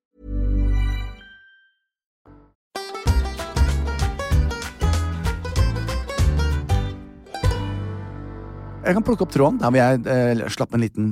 [8.81, 11.11] Jeg kan plukke opp tråden der hvor jeg eh, slapp en liten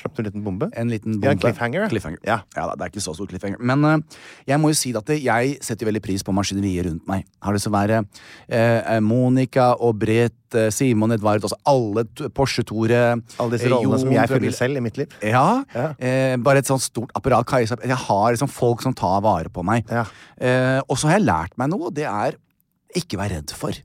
[0.00, 0.66] Slapp du en liten bombe?
[0.80, 1.26] En liten bombe.
[1.26, 1.82] Ja, en cliffhanger,
[2.24, 2.38] ja.
[2.56, 2.62] Ja.
[2.72, 3.60] Det er ikke så stor cliffhanger.
[3.60, 7.26] Men uh, jeg må jo si at jeg setter veldig pris på maskineriet rundt meg.
[7.44, 13.52] Har det så være uh, Monica og Brett, uh, Simon Edvard, altså alle Porsche-Tore Alle
[13.52, 15.18] disse rollene rollene som jeg fyller selv i mitt liv.
[15.20, 15.44] Ja.
[15.76, 15.92] Ja.
[16.40, 17.44] Bare et sånt stort apparat.
[17.50, 17.76] Kajsa.
[17.84, 19.84] Jeg har liksom folk som tar vare på meg.
[19.92, 20.06] Ja.
[20.88, 22.40] Og så har jeg lært meg noe, og det er
[22.96, 23.76] ikke være redd for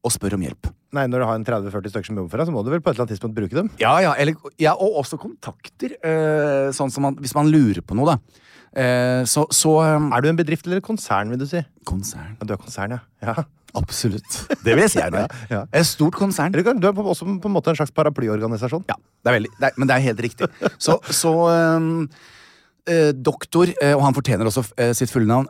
[0.00, 0.72] å spørre om hjelp.
[0.96, 2.80] Nei, Når du har en 30-40 stykker som jobber for deg, så må du vel
[2.80, 3.68] på et eller annet tidspunkt bruke dem?
[3.80, 5.98] Ja, ja, eller, ja og også kontakter.
[6.00, 8.46] Øh, sånn som man, hvis man lurer på noe, da.
[8.78, 11.60] Eh, så så um, Er du en bedrift eller et konsern, vil du si?
[11.88, 12.36] Konsern.
[12.38, 13.00] Ja, du er konsern, ja.
[13.24, 13.44] ja.
[13.76, 14.40] Absolutt.
[14.64, 15.20] Det vil jeg si er.
[15.52, 15.62] Ja.
[15.72, 16.56] Et stort konsern.
[16.56, 18.88] Du er på, også på en måte en slags paraplyorganisasjon.
[18.88, 20.48] Ja, det er veldig, det er, men det er helt riktig.
[20.80, 21.34] Så, så
[21.76, 22.08] um,
[22.88, 25.48] eh, doktor, eh, og han fortjener også eh, sitt fulle navn,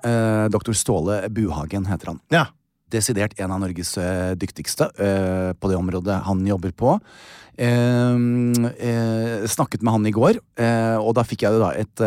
[0.51, 2.23] doktor Ståle Buhagen heter han.
[2.35, 2.49] Ja.
[2.93, 6.97] Desidert en av Norges eh, dyktigste uh, på det området han jobber på.
[7.59, 8.15] Uh,
[8.71, 10.39] uh, snakket med han i går,
[11.03, 12.03] og da fikk jeg da et,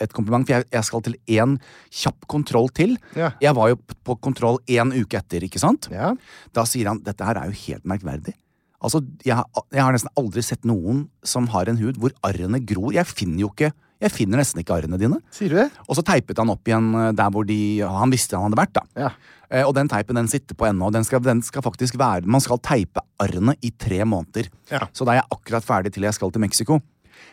[0.00, 0.46] et kompliment.
[0.46, 1.56] For jeg, jeg skal til én
[2.00, 2.96] kjapp kontroll til.
[3.18, 3.32] Ja.
[3.42, 5.90] Jeg var jo på kontroll én uke etter, ikke sant?
[5.92, 6.12] Ja.
[6.54, 8.36] Da sier han dette her er jo helt merkverdig.
[8.78, 9.34] Altså, jeg,
[9.74, 12.92] jeg har nesten aldri sett noen som har en hud hvor arrene gror.
[12.94, 15.18] Jeg finner jo ikke Jeg finner nesten ikke arrene dine.
[15.34, 15.66] Sier du det?
[15.88, 18.76] Og så teipet han opp igjen eh, der hvor de, han visste han hadde vært.
[18.78, 18.84] da.
[19.06, 19.10] Ja.
[19.50, 20.90] Eh, og den teipen den sitter på ennå.
[20.94, 24.50] Den skal, den skal faktisk være Man skal teipe arrene i tre måneder.
[24.70, 24.86] Ja.
[24.92, 26.78] Så da er jeg akkurat ferdig til jeg skal til Mexico.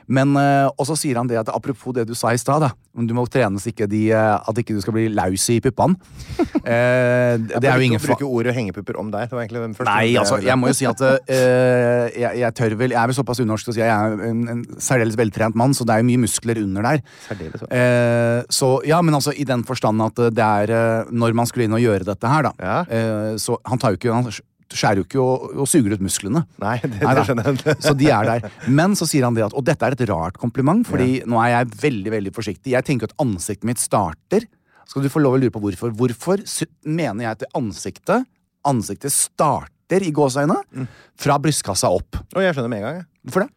[0.08, 3.14] Men, eh, Og så sier han det at apropos det du sa i stad, Du
[3.14, 5.96] må trene så ikke de, eh, at ikke du skal bli laus i puppene.
[6.66, 8.08] Eh, det er jo ingen fa...
[8.16, 9.28] bruke ordet hengepupper om deg.
[9.30, 12.56] Det var egentlig den første Nei, altså, jeg må jo si at eh, jeg, jeg
[12.58, 14.64] tør vel Jeg er vel såpass unorsk til å si at jeg er en, en
[14.82, 17.04] særdeles veltrent mann, så det er jo mye muskler under der.
[17.28, 17.68] Særdeles.
[17.70, 21.70] Eh, så ja, men altså i den forstand at det er eh, Når man skulle
[21.70, 22.80] inn og gjøre dette her, da Ja.
[22.90, 24.26] eh, Så han tar jo ikke Han
[24.74, 26.42] skjærer jo ikke og, og suger ut musklene.
[26.62, 27.76] Nei, det, Nei, det skjønner jeg.
[27.86, 28.48] Så de er der.
[28.68, 31.52] Men så sier han det at Og dette er et rart kompliment, Fordi nå er
[31.60, 32.74] jeg veldig veldig forsiktig.
[32.74, 34.48] Jeg tenker at ansiktet mitt starter.
[34.90, 35.94] Skal du få lov å lure på hvorfor?
[35.98, 36.42] Hvorfor
[36.86, 38.26] mener jeg at ansiktet
[38.66, 40.88] Ansiktet starter i gåseøyne Mm.
[41.22, 42.18] fra brystkassa opp?
[42.34, 43.04] Og jeg skjønner med en gang.
[43.28, 43.52] Hvorfor det?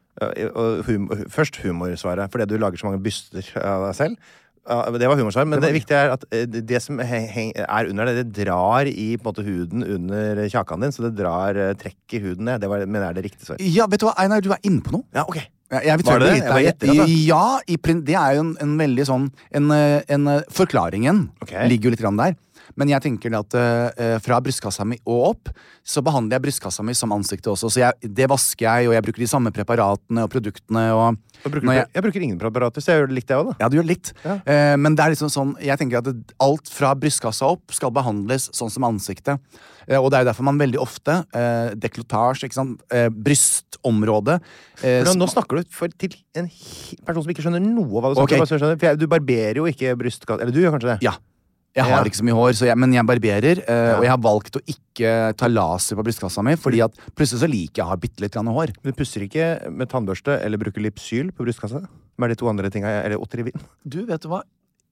[0.88, 4.16] Hum først humorsvaret, fordi du lager så mange byster av deg selv.
[4.68, 8.10] Ja, det var humorsvar, men det, viktige er at eh, det, det som er under
[8.10, 12.44] det, det drar i måte, huden under kjakan din, så det drar, eh, trekker huden
[12.50, 12.60] ned.
[12.60, 13.56] Det var, men er det riktig svar?
[13.64, 15.06] Ja, vet du hva, Einar, du er inne på noe.
[15.16, 15.40] Ja, ok.
[15.68, 16.36] Ja, Jeg vil Var tørre det det?
[16.38, 17.16] vite Jeg deg- altså.
[17.28, 17.76] Ja, i,
[18.08, 21.68] det er jo en, en veldig sånn En, eh, en Forklaringen okay.
[21.68, 22.36] ligger jo litt grann der.
[22.78, 25.50] Men jeg tenker det at uh, fra brystkassa mi og opp,
[25.86, 27.70] så behandler jeg brystkassa mi som ansiktet også.
[27.72, 30.84] Så jeg, det vasker jeg, og jeg bruker de samme preparatene og produktene.
[30.94, 33.56] Og bruker, jeg, jeg bruker ingen preparater, så jeg gjør likt, jeg òg, da.
[33.64, 34.12] ja, du gjør litt.
[34.22, 34.36] Ja.
[34.44, 37.92] Uh, men det er liksom sånn Jeg tenker at det, alt fra brystkassa opp skal
[37.94, 39.42] behandles sånn som ansiktet.
[39.88, 42.84] Uh, og det er jo derfor man veldig ofte uh, Deklotasje, ikke sant.
[43.12, 44.38] brystområde.
[44.82, 46.46] Hvordan, nå snakker du for, til en
[47.06, 48.78] person som ikke skjønner noe av hva du snakker om.
[48.78, 51.00] For du barberer jo ikke brystkassa Eller du gjør kanskje det?
[51.06, 51.16] Ja.
[51.78, 53.62] Jeg har ikke så mye hår, så jeg, men jeg barberer.
[53.68, 53.94] Uh.
[53.98, 57.50] Og jeg har valgt å ikke ta laser på brystkassa mi, fordi at plutselig så
[57.50, 58.74] liker jeg å ha bitte litt grann hår.
[58.82, 61.84] Men Du pusser ikke med tannbørste eller bruker Lipsyl på brystkassa?
[62.18, 62.90] Hva er de to andre tinga?
[63.04, 63.68] Eller Otrivin?
[63.86, 64.42] Du, vet du hva?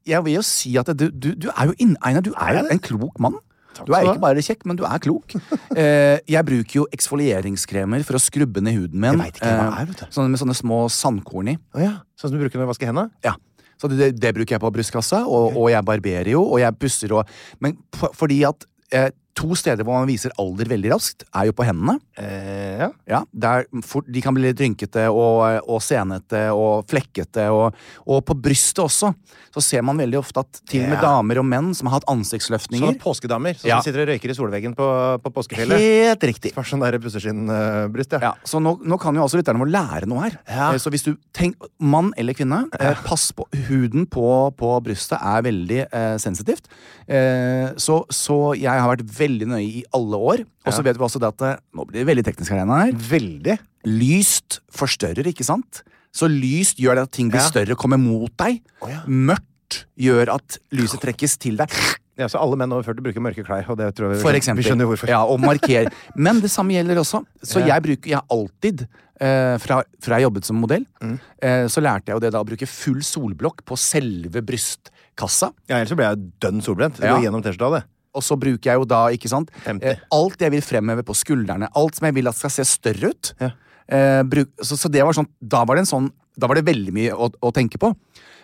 [0.07, 2.68] Jeg vil jo si at du, du, du er jo inn, Einar, du er jo
[2.70, 3.40] en klok mann.
[3.85, 5.37] Du er ikke bare kjekk, men du er klok.
[5.77, 9.18] Eh, jeg bruker jo eksfolieringskremer for å skrubbe ned huden min.
[9.18, 10.14] Jeg vet ikke hva det er, eh, vet du.
[10.14, 11.57] sånne med sånne små sandkorn i.
[11.77, 11.90] Oh, ja.
[12.16, 13.11] Sånn som du bruker når du vasker hendene?
[13.27, 13.35] Ja.
[13.76, 17.12] Så det, det bruker jeg på brystkassa, og, og jeg barberer jo, og jeg pusser
[17.16, 17.28] og
[17.60, 17.76] Men
[18.16, 21.99] fordi at eh, to steder hvor man viser alder veldig raskt, er jo på hendene.
[22.16, 22.88] Eh, ja.
[23.11, 27.44] Ja, der fort, De kan bli litt rynkete og, og senete og flekkete.
[27.53, 27.77] Og,
[28.09, 29.12] og på brystet også
[29.57, 32.07] så ser man veldig ofte at til og med damer og menn som har hatt
[32.07, 33.77] Sånne ansiktsløftninger påskedamer som Ja.
[33.81, 34.87] som sitter og røyker i solveggen på,
[35.25, 35.81] på påskefjellet.
[35.85, 36.53] Helt riktig.
[36.57, 38.20] Bare sånn der pusser sin eh, ja.
[38.22, 40.38] Ja, så nå, nå kan jo også lytterne våre lære noe her.
[40.49, 40.70] Ja.
[40.72, 43.44] Eh, Så hvis du tenk, Mann eller kvinne, eh, pass på.
[43.68, 46.68] Huden på, på brystet er veldig eh, sensitivt.
[47.09, 50.44] Eh, så, så jeg har vært veldig nøye i alle år.
[50.66, 52.92] Og så vet vi også det at eh, Nå blir det veldig teknisk her, Einar.
[52.92, 53.58] Veldig.
[53.86, 55.82] Lyst forstørrer, ikke sant?
[56.16, 58.62] Så lyst gjør det at ting blir større kommer mot deg.
[58.80, 58.88] Oh.
[59.06, 61.68] Mørkt gjør at lyset trekkes til deg.
[62.16, 64.32] Ja, så alle menn over 40 bruker mørke klær, og det tror jeg vi, For
[64.38, 64.62] eksempel.
[64.64, 65.10] vi skjønner hvorfor.
[65.12, 65.90] Ja, og marker.
[66.16, 67.20] Men det samme gjelder også.
[67.44, 67.74] Så Ja.
[67.74, 68.86] jeg bruker jeg alltid,
[69.20, 71.18] eh, fra, fra jeg jobbet som modell, Mm.
[71.42, 75.52] eh, så lærte jeg jo det da å bruke full solblokk på selve brystkassa.
[75.68, 76.96] Ja, ellers så ble jeg dønn solbrent.
[76.96, 77.18] Det Ja.
[77.20, 77.84] gjennom T-skjorta, det.
[78.16, 79.92] Og så bruker jeg jo da, ikke sant Empty.
[79.92, 83.12] eh, Alt jeg vil fremheve på skuldrene, alt som jeg vil at skal se større
[83.12, 83.33] ut.
[83.42, 83.50] Ja.
[83.87, 86.64] Eh, bruk, så, så det var sånn Da var det en sånn Da var det
[86.66, 87.92] veldig mye å, å tenke på.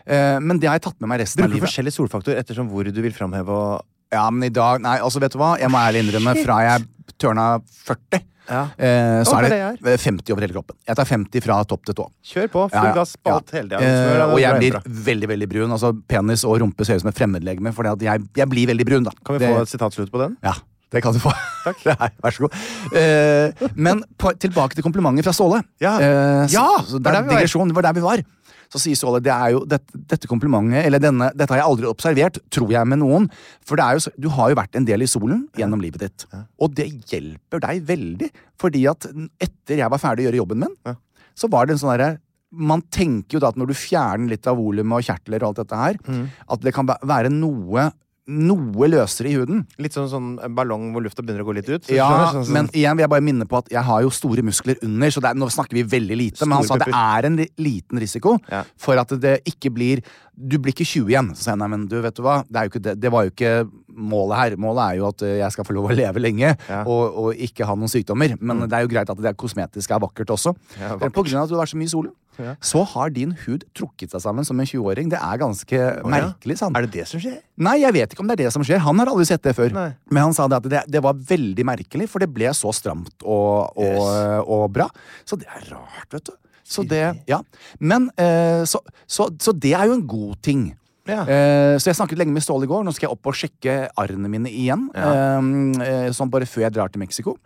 [0.06, 1.64] Eh, men det har jeg tatt med meg resten av livet.
[1.64, 3.82] Bruker forskjellig solfaktor ettersom hvor du vil framheve og
[4.14, 5.54] Ja, men i dag Nei, altså, vet du hva?
[5.58, 6.86] Jeg må ærlig innrømme, fra jeg
[7.22, 7.46] tørna
[7.86, 8.62] 40, Ja.
[8.76, 9.58] eh, så er det
[9.92, 10.76] er 50 over hele kroppen.
[10.88, 12.08] Jeg tar 50 fra topp til tå.
[12.26, 12.64] Kjør på.
[12.72, 13.80] Full Ja, gass på alt hele tida.
[13.80, 14.80] Eh, og jeg blir
[15.12, 15.70] veldig veldig brun.
[15.78, 19.04] Altså Penis og rumpe ser ut som et fremmedlegeme, for jeg, jeg blir veldig brun.
[19.04, 20.36] da Kan vi Det- få et sitatslutt på den?
[20.42, 20.54] Ja,
[20.90, 21.32] det kan du få.
[21.64, 21.84] Takk.
[22.00, 22.52] Nei, vær så god.
[22.98, 25.62] Eh, men på, tilbake til komplimentet fra Ståle.
[25.80, 25.94] Ja.
[25.98, 27.36] Eh, så, Ja, så det der er var.
[27.38, 27.68] digresjon.
[27.68, 28.24] Det var der vi var.
[28.72, 31.90] Så sier Ståle det er jo dette, dette komplimentet Eller denne, dette har jeg aldri
[31.90, 33.28] observert, tror jeg, med noen.
[33.68, 36.26] For det er jo, du har jo vært en del i solen gjennom livet ditt.
[36.58, 38.30] Og det hjelper deg veldig.
[38.62, 39.06] Fordi at
[39.44, 40.96] etter jeg var ferdig å gjøre jobben min,
[41.36, 42.14] så var det en sånn derre
[42.52, 45.60] man tenker jo da at når du fjerner litt av volumet og kjertler og alt
[45.62, 46.26] dette her, Mm.
[46.52, 47.86] at det kan være noe
[48.30, 49.64] noe løsere i huden.
[49.82, 51.88] Litt sånn, sånn en ballong hvor lufta begynner å gå litt ut.
[51.90, 54.44] Ja, sånn, sånn, men igjen vil jeg bare minne på at jeg har jo store
[54.46, 56.46] muskler under, så er, nå snakker vi veldig lite.
[56.46, 58.62] Men han sa at det er en liten risiko Ja.
[58.78, 61.26] for at det ikke blir Du blir ikke 20 igjen.
[61.36, 63.26] Så jeg nei, men du, vet du hva, det, er jo ikke det, det var
[63.26, 63.50] jo ikke
[63.96, 64.56] målet her.
[64.60, 66.82] Målet er jo at eh, jeg skal få lov å leve lenge Ja.
[66.82, 66.88] Mm.
[66.90, 68.34] og, og ikke ha noen sykdommer.
[68.40, 70.54] Men det er jo greit at det er kosmetisk er vakkert også.
[70.80, 71.14] Ja, vakkert.
[71.16, 72.54] På grunn av at du har vært så mye i solen, Ja.
[72.64, 75.10] så har din hud trukket seg sammen som en 20-åring.
[75.12, 76.76] Det er ganske oh, merkelig, Sant?
[76.78, 77.40] Er det det som skjer?
[77.60, 78.80] Nei, jeg vet ikke om det er det som skjer.
[78.80, 79.74] Han har aldri sett det før.
[79.76, 79.90] Nei.
[80.08, 83.20] Men han sa det at det, det var veldig merkelig, for det ble så stramt
[83.22, 84.88] og, og, og bra.
[85.28, 86.32] Så det er rart, vet du.
[86.72, 87.42] Så det, ja.
[87.84, 90.70] Men eh, så, så, så det er jo en god ting.
[91.08, 91.24] Ja.
[91.26, 92.84] Eh, så jeg snakket lenge med Ståle i går.
[92.86, 94.86] Nå skal jeg opp og sjekke arrene mine igjen.
[94.94, 95.40] Ja.
[95.82, 97.36] eh, sånn bare før jeg drar til Mexico.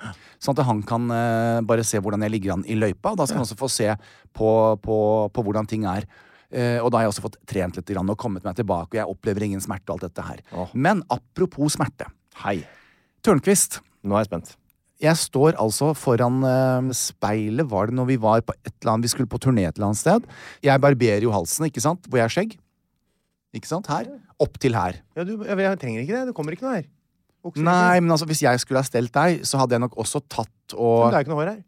[0.43, 3.15] Sånn at han kan eh, bare se hvordan jeg ligger an i løypa.
[3.15, 3.89] Og da skal han også få se
[4.37, 4.51] på,
[4.85, 4.99] på,
[5.33, 6.09] på hvordan ting er.
[6.53, 9.11] Eh, og da har jeg også fått trent litt og kommet meg tilbake, og jeg
[9.17, 10.45] opplever ingen smerte og alt dette her.
[10.53, 10.71] Oh.
[10.75, 12.07] Men apropos smerte.
[12.45, 12.61] Hei.
[13.27, 13.81] Tørnquist.
[14.07, 14.55] Nå er jeg spent.
[15.03, 19.05] Jeg står altså foran eh, speilet, var det når vi var på et eller annet
[19.05, 20.31] Vi skulle på turné et eller annet sted.
[20.65, 22.57] Jeg barberer jo halsen, ikke sant, hvor jeg har skjegg.
[23.55, 23.87] Ikke sant?
[23.91, 24.09] Her.
[24.43, 24.99] Opp til her.
[25.17, 26.25] Ja, du, jeg, jeg trenger ikke det.
[26.31, 26.89] Det kommer ikke noe her.
[27.47, 30.21] Okser Nei, men altså, hvis jeg skulle ha stelt deg, så hadde jeg nok også
[30.27, 31.61] tatt Men og det er ikke noe hår her.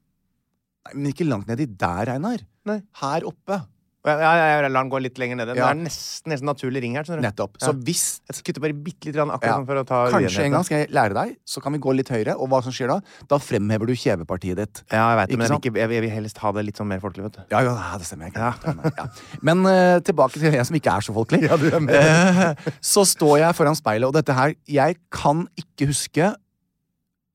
[0.88, 2.43] Nei, Men ikke langt nedi der, Einar.
[2.69, 2.81] Nei.
[2.99, 3.61] Her oppe.
[4.07, 5.55] Ja, ja, lar den gå litt lenger nede.
[5.59, 5.69] Ja.
[5.69, 7.09] Det er nesten, nesten naturlig ring her.
[7.23, 7.57] Nettopp.
[7.61, 10.67] Så hvis Jeg kutter bare bitte litt akkurat sånn for å ta Kanskje en gang
[10.67, 12.37] skal jeg lære deg, så kan vi gå litt høyere.
[12.39, 12.99] Og hva som skjer da?
[13.31, 14.83] Da fremhever du kjevepartiet ditt.
[14.93, 17.03] Ja, jeg vet det, men jeg ikke, jeg, vil, helst ha det litt sånn mer
[17.03, 17.43] folkelig, vet du.
[17.55, 18.31] Ja, ja, det stemmer.
[18.31, 18.39] Jeg.
[18.39, 19.09] Ja.
[19.45, 21.45] Men uh, tilbake til en som ikke er så folkelig.
[21.49, 21.95] Ja, du er med.
[21.97, 26.29] Eh, så står jeg foran speilet, og dette her Jeg kan ikke huske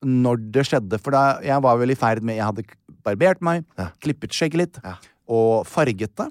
[0.04, 2.64] når det skjedde, for da jeg var vel i ferd med Jeg hadde
[3.04, 3.64] barbert meg,
[4.04, 4.80] klippet skjegget litt,
[5.26, 6.28] og farget det.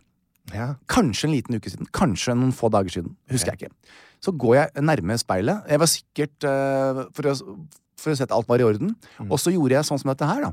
[0.51, 0.73] Ja.
[0.91, 1.87] Kanskje en liten uke siden.
[1.95, 3.15] Kanskje noen få dager siden.
[3.31, 3.93] Husker jeg ikke.
[4.23, 5.63] Så går jeg nærme speilet.
[5.71, 7.55] Jeg var sikkert uh, for, å,
[7.99, 8.93] for å se at alt var i orden.
[9.19, 9.31] Mm.
[9.31, 10.51] Og så gjorde jeg sånn som dette her, da.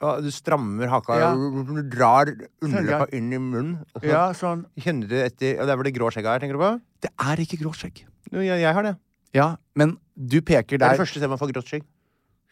[0.00, 1.34] Ja, Du strammer haka, Ja.
[1.36, 2.30] du drar
[2.64, 3.74] underleppa inn i munnen.
[3.96, 4.64] Og Ja, sånn.
[4.80, 6.80] kjenner du etter Og det er vel det grå skjegget her, tenker du på?
[7.04, 8.04] Det er ikke grått skjegg.
[8.32, 8.96] Jeg, jeg har det.
[9.36, 11.84] Ja, men du peker Det er det første stedet man får grått skjegg.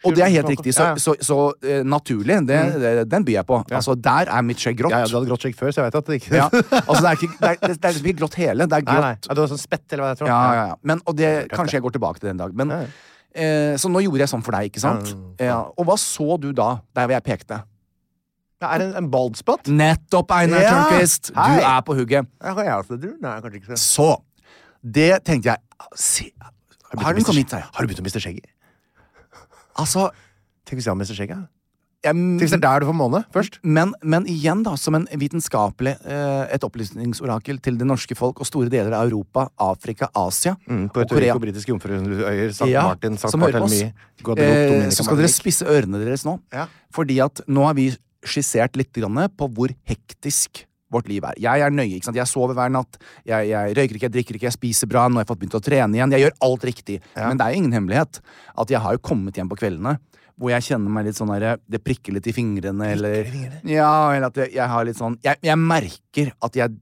[0.07, 0.75] Og det er helt riktig.
[0.77, 3.59] Så, så, så, uh, naturlig, det, det, den byr jeg på.
[3.75, 4.95] Altså, Der er mitt skjegg grått.
[4.95, 6.47] Ja, ja, du hadde grått skjegg før, så jeg vet at det ikke Ja,
[6.85, 8.69] altså Det er ikke, det er, det er ikke grått hele.
[8.71, 9.13] Det er Nei, nei.
[9.17, 9.31] grått.
[9.31, 10.31] Ja, du har sånn spett, eller hva det heter?
[10.31, 10.77] Ja, ja, ja.
[10.87, 12.55] Men, og det, kanskje jeg går tilbake til den dag.
[12.63, 15.11] Men, eh, så nå gjorde jeg sånn for deg, ikke sant?
[15.41, 17.63] Ja, Ja, og hva så du da, der hvor jeg pekte?
[18.59, 19.69] Det er en, en bald spot?
[19.71, 20.71] Nettopp, Einar Ja.
[20.75, 21.31] Tørnquist!
[21.31, 21.59] Du Hei.
[21.63, 22.27] er på hugget.
[22.43, 23.19] Har jeg også det, du?
[23.23, 23.83] Nei, kanskje ikke så.
[23.83, 24.09] Så
[24.83, 27.23] det tenkte jeg Se, Har den?
[27.31, 28.49] Har du begynt å miste skjegget?
[29.79, 30.11] Altså,
[30.69, 31.47] Tenk hvis jeg har mistet skjegget?
[32.05, 33.57] Tenk hvis det er der du får måne først?
[33.67, 38.47] men, men igjen, da, som en vitenskapelig eh, Et opplysningsorakel til det norske folk og
[38.47, 41.35] store deler av Europa, Afrika, Asia Mm, og Korea.
[41.43, 42.69] Britiske jomfruøyer, St.
[42.71, 43.33] Ja, Martin, St.
[43.33, 43.51] på
[44.23, 46.39] Guadeloupe, Eh, så skal dere spisse ørene deres nå.
[46.55, 46.69] Ja.
[46.95, 47.91] Fordi at nå har vi
[48.27, 51.39] skissert litt grann på hvor hektisk vårt liv er.
[51.41, 51.99] Jeg er nøye.
[51.99, 52.17] ikke sant?
[52.17, 52.99] Jeg sover hver natt.
[53.29, 55.07] Jeg, jeg røyker ikke, jeg drikker ikke, jeg spiser bra.
[55.09, 56.15] Nå har jeg fått begynt å trene igjen.
[56.17, 57.01] Jeg gjør alt riktig.
[57.17, 58.21] Men det er jo ingen hemmelighet
[58.65, 59.99] at jeg har jo kommet hjem på kveldene
[60.39, 63.27] hvor jeg kjenner meg litt sånn der, Det prikker litt i fingrene, eller
[63.67, 66.77] Ja, eller at jeg, jeg har litt sånn jeg, jeg merker at jeg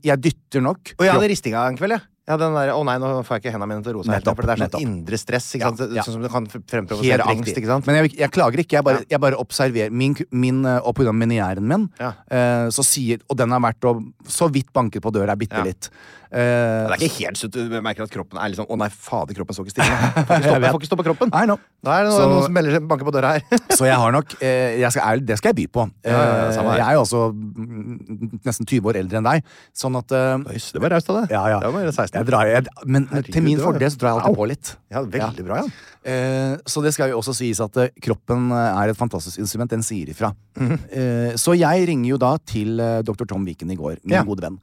[0.00, 0.94] Jeg dytter nok.
[0.96, 2.06] Og jeg hadde ristinga en kveld, jeg.
[2.30, 4.14] Ja, den derre å nei, nå får jeg ikke hendene mine til å roe seg.
[4.14, 4.84] Nettopp, For det er sånn nettopp.
[4.86, 5.94] indre stress, ikke sant?
[5.98, 6.04] ja.
[6.06, 7.64] Sånn som det kan fremprovosere angst, riktig.
[7.64, 7.88] ikke sant?
[7.90, 8.76] Men jeg, jeg klager ikke.
[8.78, 12.12] Jeg bare, jeg bare observerer min, min eh, Og grunn av min, Ja.
[12.30, 15.64] eh, så sier Og den har vært og så vidt banket på døra bitte Ja.
[15.66, 15.90] litt.
[16.30, 17.56] Eh, Det er ikke helt slutt.
[17.58, 19.96] Du merker at kroppen er sånn Å nei, fader, kroppen står ikke stille.
[20.14, 21.30] Jeg får ikke stoppe, jeg får ikke stå kroppen.
[21.34, 21.56] Nei, no.
[21.82, 23.42] Da er det noen, Så- noen som melder seg banker på døra her.
[23.78, 25.86] Så jeg har nok eh, jeg skal, Det skal jeg by på.
[26.06, 29.44] Ja, ja, ja, Eh, jeg er jo også mm, nesten 20 år eldre enn deg.
[29.74, 30.14] Sånn at
[30.54, 31.34] Jøss, det var raust av deg.
[31.34, 31.58] ja, ja.
[31.64, 32.18] Det var bare 16.
[32.20, 34.72] Jeg drar, jeg, men Herregud, til min fordel så drar jeg alltid på litt.
[34.94, 36.60] Ja, veldig bra, ja.
[36.70, 39.70] Så det skal jo også sies at kroppen er et fantastisk instrument.
[39.74, 40.30] Den sier ifra.
[40.58, 40.78] Mhm.
[40.94, 43.26] eh, så jeg ringer jo da til dr.
[43.26, 44.22] Tom Viken i går, min Ja.
[44.24, 44.60] gode venn.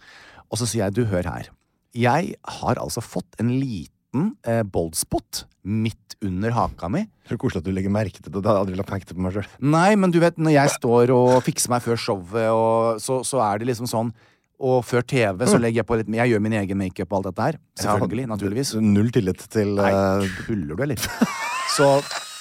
[0.51, 1.49] Og så sier jeg du, hør her.
[1.97, 7.03] Jeg har altså fått en liten eh, boldspot midt under haka mi.
[7.27, 8.39] Så koselig at du legger merke til det.
[8.39, 9.49] Det har aldri lagt merke til det på meg sjøl.
[9.73, 13.41] Nei, men du vet, når jeg står og fikser meg før showet, og så, så
[13.49, 14.13] er det liksom sånn
[14.57, 17.27] Og før TV så legger jeg på litt Jeg gjør min egen makeup og alt
[17.31, 17.59] dette her.
[17.83, 18.27] Selvfølgelig.
[18.31, 18.75] naturligvis.
[18.81, 21.09] Null tillit til Nei, eh, tuller du, eller?
[21.75, 21.91] Så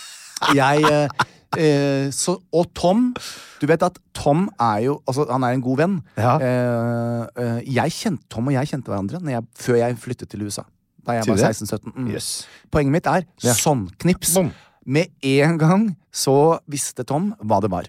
[0.57, 1.09] jeg
[1.57, 3.15] eh, eh, så, Og Tom
[3.61, 5.99] Du vet at Tom er jo Altså, han er en god venn.
[6.17, 6.37] Ja.
[6.41, 10.63] Eh, eh, jeg kjente, Tom og jeg kjente hverandre jeg, før jeg flyttet til USA.
[11.07, 11.93] Da jeg var 16-17.
[11.95, 12.09] Mm.
[12.11, 12.47] Yes.
[12.73, 14.35] Poenget mitt er sånn knips.
[14.35, 14.51] Bom.
[14.87, 17.87] Med en gang så visste Tom hva det var.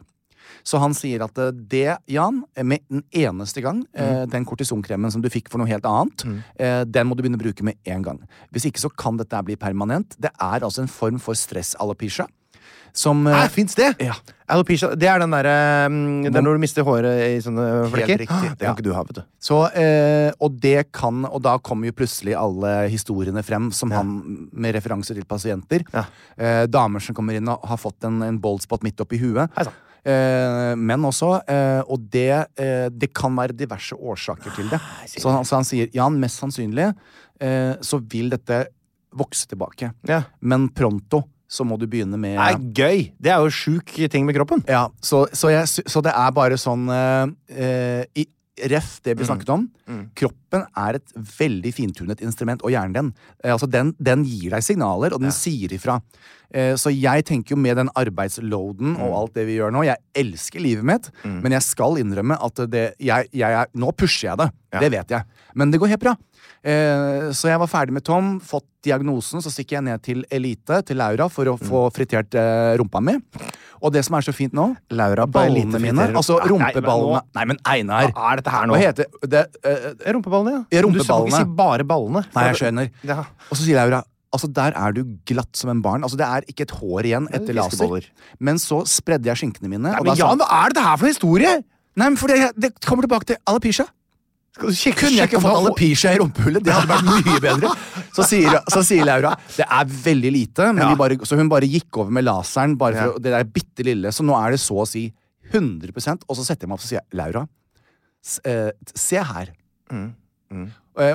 [0.68, 4.30] Så han sier at eh, det, Jan, eh, med den eneste gang, eh, Mm.
[4.32, 6.26] den kortisonkremen som du fikk for noe helt annet,
[6.60, 8.20] eh, den må du begynne å bruke med en gang.
[8.52, 10.16] Hvis ikke så kan dette bli permanent.
[10.20, 12.28] Det er altså en form for stress-alopecia.
[12.94, 13.94] Som Her fins det?
[14.04, 14.16] Ja.
[14.48, 15.56] Alopecia, det er den derre
[15.92, 18.22] mm, Det er når du mister håret i sånne flekker.
[18.24, 18.70] riktig, Det ja.
[18.70, 19.24] kan ikke du ha, vet du.
[19.44, 24.14] Så, eh, og det kan Og da kommer jo plutselig alle historiene frem som han
[24.54, 25.84] med referanser til pasienter.
[25.92, 26.06] Ja.
[26.38, 29.52] Eh, damer som kommer inn og har fått en, en boldspot midt oppi huet.
[29.60, 29.68] Hei.
[30.08, 31.34] Eh, menn også.
[31.52, 34.80] Eh, og det, eh, det kan være diverse årsaker til det.
[35.18, 36.94] Så han, så han sier ja, mest sannsynlig
[37.44, 38.64] eh, så vil dette
[39.18, 39.92] vokse tilbake.
[40.08, 40.24] Ja.
[40.40, 43.06] Men pronto så må du begynne med Nei, gøy!
[43.20, 44.64] Det er jo sjuk ting med kroppen.
[44.68, 49.26] ja, så, så, jeg, så det er bare sånn eh, eh, i, Ref det vi
[49.28, 49.68] snakket om.
[50.18, 53.12] Kroppen er et veldig fintunet instrument, og hjernen din.
[53.44, 56.00] Eh, altså den, den gir deg signaler, og den sier ifra.
[56.50, 60.00] Eh, så jeg tenker jo med den arbeidsloaden og alt det vi gjør nå Jeg
[60.16, 64.42] elsker livet mitt, men jeg skal innrømme at det, jeg, jeg er, nå pusher jeg
[64.42, 64.50] det.
[64.82, 65.44] Det vet jeg.
[65.54, 66.16] Men det går helt bra.
[66.64, 70.82] Eh, så jeg var ferdig med Tom, fått diagnosen, så stikker jeg ned til Elite,
[70.88, 73.18] til Laura, for å få fritert eh, rumpa mi.
[73.78, 77.60] Og det som er så fint nå Laura Ballene mine, altså nei, rumpeballene Nei, men
[77.70, 78.10] Einar!
[78.16, 78.74] Hva er dette her nå?
[78.74, 79.44] Hva heter det?
[79.62, 82.24] eh, Rumpeballene, Ja, Du skal ikke si bare ballene.
[82.34, 82.90] Nei, jeg skjønner.
[83.06, 83.20] Ja.
[83.52, 84.02] Og så sier Laura
[84.36, 86.04] Altså, Der er du glatt som en barn.
[86.04, 88.10] Altså, Det er ikke et hår igjen etter laser.
[88.44, 89.94] Men så spredde jeg skinkene mine.
[89.94, 91.54] Nei, men Jan, hva er dette her for en historie?
[91.98, 93.88] Nei, men for det, det kommer tilbake til alopecia.
[94.56, 96.64] Skal du sjekke, Kunne jeg ikke fått alopecia i rumpehullet?
[96.66, 97.72] Det hadde vært mye bedre.
[98.16, 100.96] Så sier, så sier Laura det er veldig lite, men Ja.
[100.98, 103.20] bare, så hun bare gikk over med laseren bare for Ja.
[103.28, 104.10] det der bitte lille.
[104.16, 105.12] Så nå er det så å si
[105.54, 107.46] 100% Og så setter jeg meg opp og sier Laura,
[108.44, 109.54] eh, se her.
[109.92, 110.14] Mm,
[110.52, 110.68] Mm.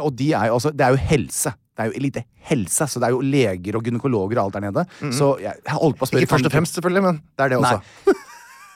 [0.05, 1.55] og de er jo, altså, det er jo helse.
[1.77, 4.61] Det er jo elite helse, så det er jo leger og gynekologer og alt der
[4.71, 4.87] nede.
[5.13, 7.49] Så jeg, jeg holdt på å spørre Ikke først og fremst, selvfølgelig, men det er
[7.49, 7.81] det også.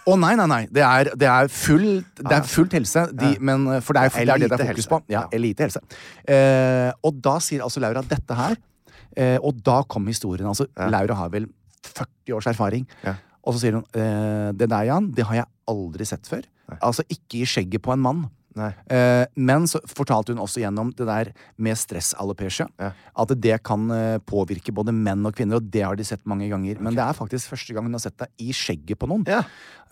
[0.06, 0.60] Å nei, nei, nei.
[0.70, 1.86] Det er, det er, full,
[2.20, 3.06] det er fullt helse.
[3.10, 5.00] De, men, eh, for det er, det er det det er fokus på.
[5.10, 5.82] Ja, elite helse.
[6.30, 8.54] Eh, og da sier altså Laura dette her.
[9.16, 10.46] Eh, og da kom historien.
[10.46, 11.48] Altså, Laura har vel
[11.86, 12.86] 40 års erfaring.
[13.02, 13.16] Ja.
[13.46, 16.46] Og så sier hun eh, det der, Jan, det har jeg aldri sett før.
[16.82, 18.24] Altså ikke i skjegget på en mann.
[18.56, 18.70] Nei.
[18.88, 22.68] Eh, men så fortalte hun også gjennom det der med stress-alopecia.
[22.80, 22.90] Ja.
[23.22, 26.48] At det kan eh, påvirke både menn og kvinner, og det har de sett mange
[26.52, 26.80] ganger.
[26.80, 29.26] Men det er faktisk første gang hun har sett det i skjegget på noen.
[29.28, 29.42] Ja.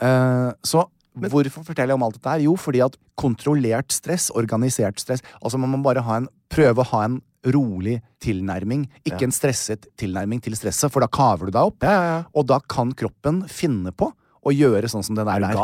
[0.00, 2.46] Eh, så hvorfor forteller jeg om alt dette her?
[2.46, 6.90] Jo, fordi at kontrollert stress, organisert stress Altså man må bare ha en, prøve å
[6.90, 7.20] ha en
[7.54, 8.86] rolig tilnærming.
[9.04, 11.84] Ikke en stresset tilnærming til stresset, for da kaver du deg opp.
[11.84, 12.20] Ja, ja, ja.
[12.32, 14.08] Og da kan kroppen finne på
[14.44, 15.58] å gjøre sånn som der Er der.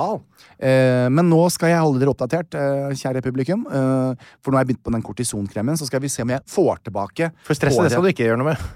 [0.58, 3.64] Eh, men nå skal jeg holde dere oppdatert, eh, kjære publikum.
[3.68, 6.40] Eh, for nå har jeg begynt på den kortisonkremen, så skal vi se om jeg
[6.48, 8.70] får tilbake For stresset det skal du ikke gjøre noe med.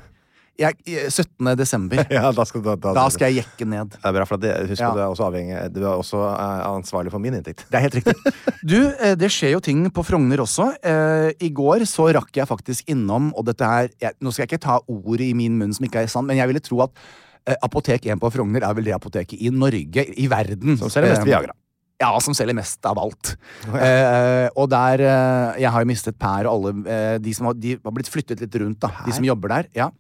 [0.55, 0.77] Jeg,
[1.11, 1.57] 17.
[1.59, 2.05] desember.
[2.15, 3.97] Ja, da skal, da, Da skal jeg jekke ned.
[3.97, 4.93] Det er bra, for det, husk Ja.
[4.95, 7.65] du er også avhengig Du er også eh, ansvarlig for min inntekt.
[7.73, 8.15] Det er helt riktig.
[8.63, 10.69] Du, eh, det skjer jo ting på Frogner også.
[10.79, 14.53] Eh, I går så rakk jeg faktisk innom, og dette her jeg, Nå skal jeg
[14.55, 16.95] ikke ta ordet i min munn som ikke er sant, men jeg ville tro at
[16.95, 20.79] eh, Apotek 1 på Frogner er vel det apoteket i Norge, i verden.
[20.81, 21.53] Som selger mest Eh, Viagra.
[22.01, 23.37] Ja, som selger mest av alt.
[23.69, 27.55] eh, og der eh, Jeg har jo mistet Per og alle eh, de som har,
[27.55, 28.91] de har blitt flyttet litt rundt, da.
[29.07, 29.69] De som jobber der.
[29.77, 29.91] Ja.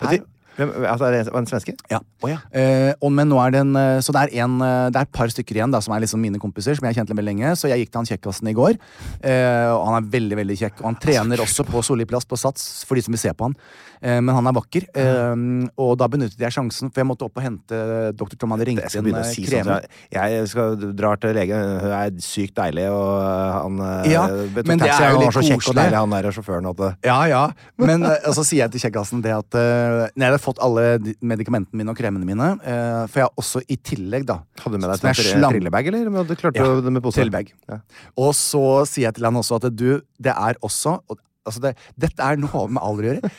[0.00, 0.18] Per.
[0.56, 1.74] Hvem, altså, er det en svenske?
[1.92, 2.00] Ja.
[2.24, 5.08] Eh, og, men nå er det en eh, Så det er, en, eh, det er
[5.08, 7.26] et par stykker igjen da som er liksom mine kompiser, som jeg har kjent veldig
[7.28, 7.52] lenge.
[7.60, 8.78] Så jeg gikk til han kjekkasen i går.
[9.20, 10.80] Eh, og han er veldig veldig kjekk.
[10.80, 13.50] Og han trener også på Solli plass på Sats, for de som vil se på
[13.50, 13.56] han.
[14.00, 14.88] Eh, men han er vakker.
[14.96, 15.44] Eh,
[15.82, 17.82] og da benyttet jeg sjansen, for jeg måtte opp og hente
[18.16, 19.70] doktor Tom hadde ringt Jeg skal inn si sånn.
[20.12, 21.76] Jeg, skal dra til legen.
[21.84, 24.26] Hun er sykt deilig, og han Ja,
[24.56, 25.78] men det er jo han litt var så kjekk og koselig.
[25.82, 26.72] deilig, han der sjåføren.
[27.04, 27.44] Ja, ja.
[27.80, 30.86] Men så sier jeg til kjekkasen det at Nei, det hadde fått alle
[31.20, 34.82] medikamentene mine og kremene mine Uh, For jeg har også i tillegg, da hadde du
[34.86, 36.10] med deg slang- trillebag, eller?
[36.14, 37.18] Men Du klarte Ja, det med pose?
[37.20, 37.52] trillebag.
[37.68, 37.80] Ja.
[38.16, 41.74] Og så sier jeg til han også at du, det er også og, altså det,
[42.06, 43.30] Dette er noe med alder å gjøre.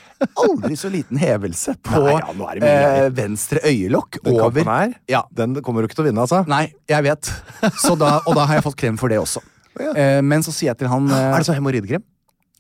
[0.44, 2.14] Aldri så liten hevelse på Nei,
[2.62, 2.70] ja,
[3.04, 5.24] eh, venstre øyelokk Den over her, Ja.
[5.36, 6.44] den kommer du ikke til å vinne, altså.
[6.48, 7.32] Nei, jeg vet.
[7.84, 9.44] Så da, og da har jeg fått krem for det også.
[9.80, 9.92] ja.
[9.94, 12.04] Eh, men så sier jeg til han eh, Er det sånn hemoroidekrem?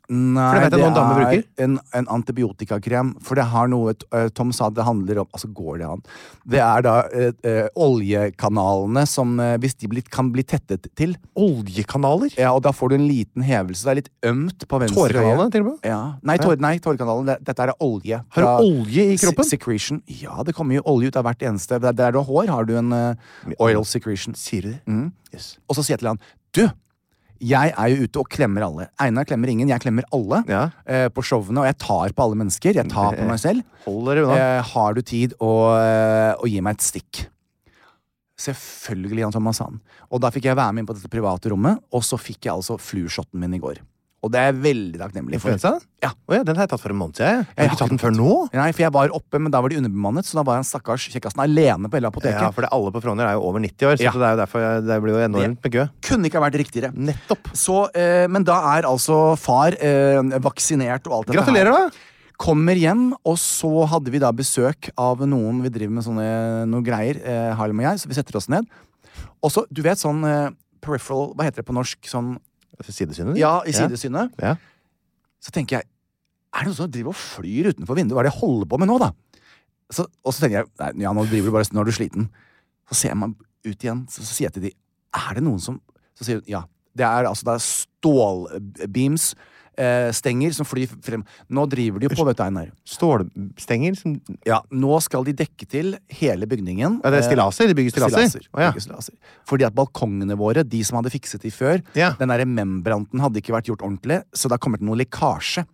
[0.10, 1.41] Nei, For det vet jeg damer bruker.
[1.66, 3.10] en, en antibiotikakrem.
[3.28, 6.03] For det har noe eh, Tom sa det handler om Altså, går det an?
[6.47, 11.18] Det er da eh, eh, oljekanalene som eh, Hvis de blir, kan bli tettet til
[11.36, 12.32] Oljekanaler?
[12.39, 13.84] Ja, og da får du en liten hevelse.
[13.84, 15.78] Det er litt ømt på venstre Tårekanalene, til og med?
[15.91, 15.99] Ja.
[16.32, 17.28] Nei, tår, nei, tårekanalen.
[17.34, 18.22] det- Dette er olje.
[18.38, 19.43] Har du olje i kroppen?
[19.51, 20.01] Secretion.
[20.08, 22.66] Ja, det kommer jo olje ut av hvert eneste Der, der du har hår, har
[22.66, 23.14] du en uh,
[23.60, 24.36] oil secretion.
[24.36, 24.82] Sier du det?
[24.88, 25.12] Mm.
[25.34, 25.58] Yes.
[25.68, 26.20] Og så sier jeg til han
[26.55, 26.68] Du!
[27.40, 28.88] Jeg er jo ute og klemmer alle.
[29.00, 30.70] Einar klemmer ingen, jeg klemmer alle Ja.
[30.86, 31.60] eh, på showene.
[31.60, 32.74] Og jeg tar på alle mennesker.
[32.74, 33.64] Jeg tar på meg selv.
[33.86, 34.38] Holder unna.
[34.38, 37.28] Eh, har du tid å, eh, å gi meg et stikk?
[38.38, 39.80] Selvfølgelig, Jan Thomas Hahn.
[40.12, 42.54] Og da fikk jeg være med inn på dette private rommet, og så fikk jeg
[42.54, 43.80] altså flushotten min i går.
[44.26, 45.53] Og det er jeg veldig takknemlig for.
[46.01, 46.09] Ja.
[46.26, 47.43] Oh, ja, den har jeg tatt for en måned siden.
[47.45, 47.45] Jeg.
[47.53, 48.32] Jeg Har ikke tatt den før nå?
[48.57, 51.05] Nei, for jeg var oppe, men da var de underbemannet, så da var han stakkars
[51.13, 52.41] kjekkasen alene på hele apoteket.
[52.41, 54.11] Ja, for det, alle på Frogner er jo over 90 år, så Ja.
[54.18, 55.86] det er jo derfor jeg, det blir jo enormt med kø.
[56.09, 56.91] Kunne ikke ha vært riktigere.
[56.97, 57.51] Nettopp.
[57.53, 61.89] Så, eh, men da er altså far eh, vaksinert og alt dette Gratulerer, her.
[61.93, 62.34] da!
[62.38, 66.82] Kommer hjem, og så hadde vi da besøk av noen Vi driver med sånne noe
[66.86, 68.65] greier, eh, Harlem og jeg, så vi setter oss ned.
[69.41, 70.49] Og så, du vet sånn eh,
[70.82, 71.97] peripheral Hva heter det på norsk?
[72.05, 72.36] Sånn
[72.86, 73.38] Sidesynet?
[73.40, 74.36] Ja, i sidesynet.
[74.42, 74.56] Ja.
[75.42, 75.90] Så tenker jeg
[76.54, 78.16] Er det noen som driver og flyr utenfor vinduet?
[78.16, 79.12] Hva er det jeg holder på med nå, da?
[79.94, 82.30] Så, og så tenker jeg Nei, ja, nå driver du bare Nå er du sliten.
[82.90, 84.74] Så ser man ut igjen, så, så sier jeg til de
[85.18, 85.80] Er det noen som
[86.18, 86.64] Så sier hun ja.
[86.98, 89.26] Det er altså det er stålbeams,
[89.78, 91.24] eh, stenger, som flyr frem.
[91.50, 92.72] Nå driver de jo på, vet du, Einar.
[92.86, 93.96] Stålstenger?
[93.98, 97.02] Som, Ja, nå skal de dekke til hele bygningen.
[97.04, 97.68] ja, det er Eh, stillaser?
[97.68, 98.28] De bygger stillaser?
[98.30, 98.48] Stillaser.
[98.54, 98.72] Oh, ja.
[98.74, 99.14] Stillaser.
[99.46, 102.12] Fordi at balkongene våre, de som hadde fikset de før, Ja.
[102.20, 105.66] den der membranten hadde ikke vært gjort ordentlig, så da kommer det noe lekkasje.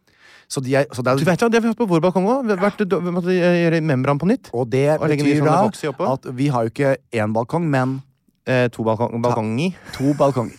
[0.50, 2.02] Så de er, så det er, Du vet hva, Det har vi hatt på vår
[2.02, 2.46] balkong òg.
[2.46, 4.50] Vi måtte gjøre membran på nytt.
[4.54, 8.02] og det Og betyr da at vi har jo ikke én balkong, men
[8.46, 9.74] Eh, to balkong, balkonger.
[9.94, 10.54] to balkonger.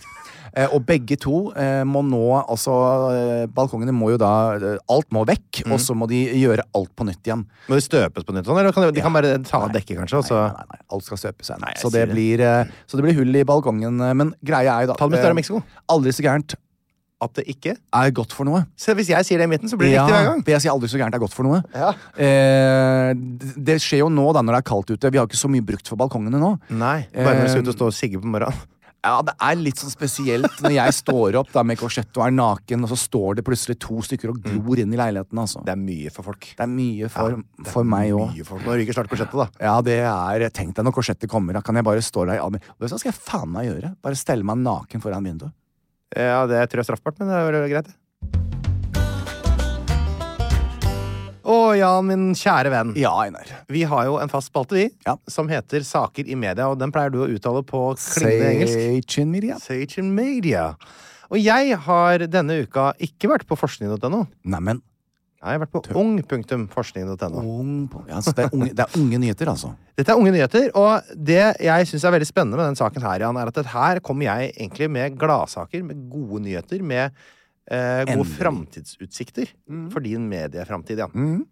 [0.55, 2.71] Eh, og begge to eh, må nå Altså,
[3.11, 5.71] eh, balkongene må jo da eh, Alt må vekk, Mm.
[5.75, 7.45] og så må de gjøre alt på nytt igjen.
[7.67, 8.45] Må de støpes på nytt?
[8.47, 10.19] Sånn, eller kan de, de kan bare ta av dekket, kanskje?
[10.29, 11.65] Nei, nei, nei, alt skal støpes igjen.
[11.81, 13.99] Så det, blir, eh, så det blir hull i balkongen.
[13.99, 15.63] eh, Men greia er jo da med eh, Mexico.
[15.91, 16.55] Aldri så gærent
[17.23, 18.65] At det ikke er godt for noe.
[18.77, 20.41] Så hvis jeg sier det i midten, så blir det riktig hver gang.
[20.51, 21.61] jeg sier aldri så gærent er godt for noe.
[21.73, 21.93] Ja.
[22.19, 23.13] Eh,
[23.55, 25.11] det skjer jo nå da når det er kaldt ute.
[25.11, 26.51] Vi har ikke så mye brukt for balkongene nå.
[26.75, 27.07] Nei.
[27.15, 28.53] Bare når du ut Eh, og stå og sigge på morgenen.
[29.05, 32.33] Ja, Det er litt sånn spesielt når jeg står opp da med korsett og er
[32.33, 35.37] naken, og så står det plutselig to stykker og glor inn i leiligheten.
[35.37, 35.61] altså.
[35.65, 36.47] Det er mye for folk.
[36.57, 38.39] Det er mye for, Ja, er for meg òg.
[38.65, 39.47] Nå ryker snart korsettet, da.
[39.61, 41.53] Ja, det er Tenk deg når korsettet kommer.
[41.53, 43.95] Da kan jeg bare stå der i Vet hva skal jeg faen meg gjøre?
[44.01, 45.53] Bare stelle meg naken foran vinduet.
[46.15, 47.93] Ja, det tror jeg er straffbart, men det er greit.
[51.45, 52.93] Å, Jan, min kjære venn.
[52.97, 53.45] Ja, Einar.
[53.69, 55.13] Vi har jo en fast spalte, vi, Ja.
[55.29, 58.79] som heter Saker i media, og den pleier du å uttale på klingende engelsk.
[58.81, 59.57] Sage in media.
[59.61, 60.75] Sage in Media.
[61.29, 64.27] Og jeg har denne uka ikke vært på forskning.no.
[64.45, 64.81] Neimen,
[65.45, 67.37] Jeg har vært på ung.forskning.no.
[67.37, 69.75] ung ja, så det, er unge, det er unge nyheter, altså.
[69.95, 73.19] Dette er unge nyheter, og det jeg syns er veldig spennende med den saken her,
[73.21, 77.11] Jan, er at her kommer jeg egentlig med gladsaker, med gode nyheter, med
[77.71, 79.51] eh, gode framtidsutsikter
[79.93, 81.45] for din medieframtid, Jan.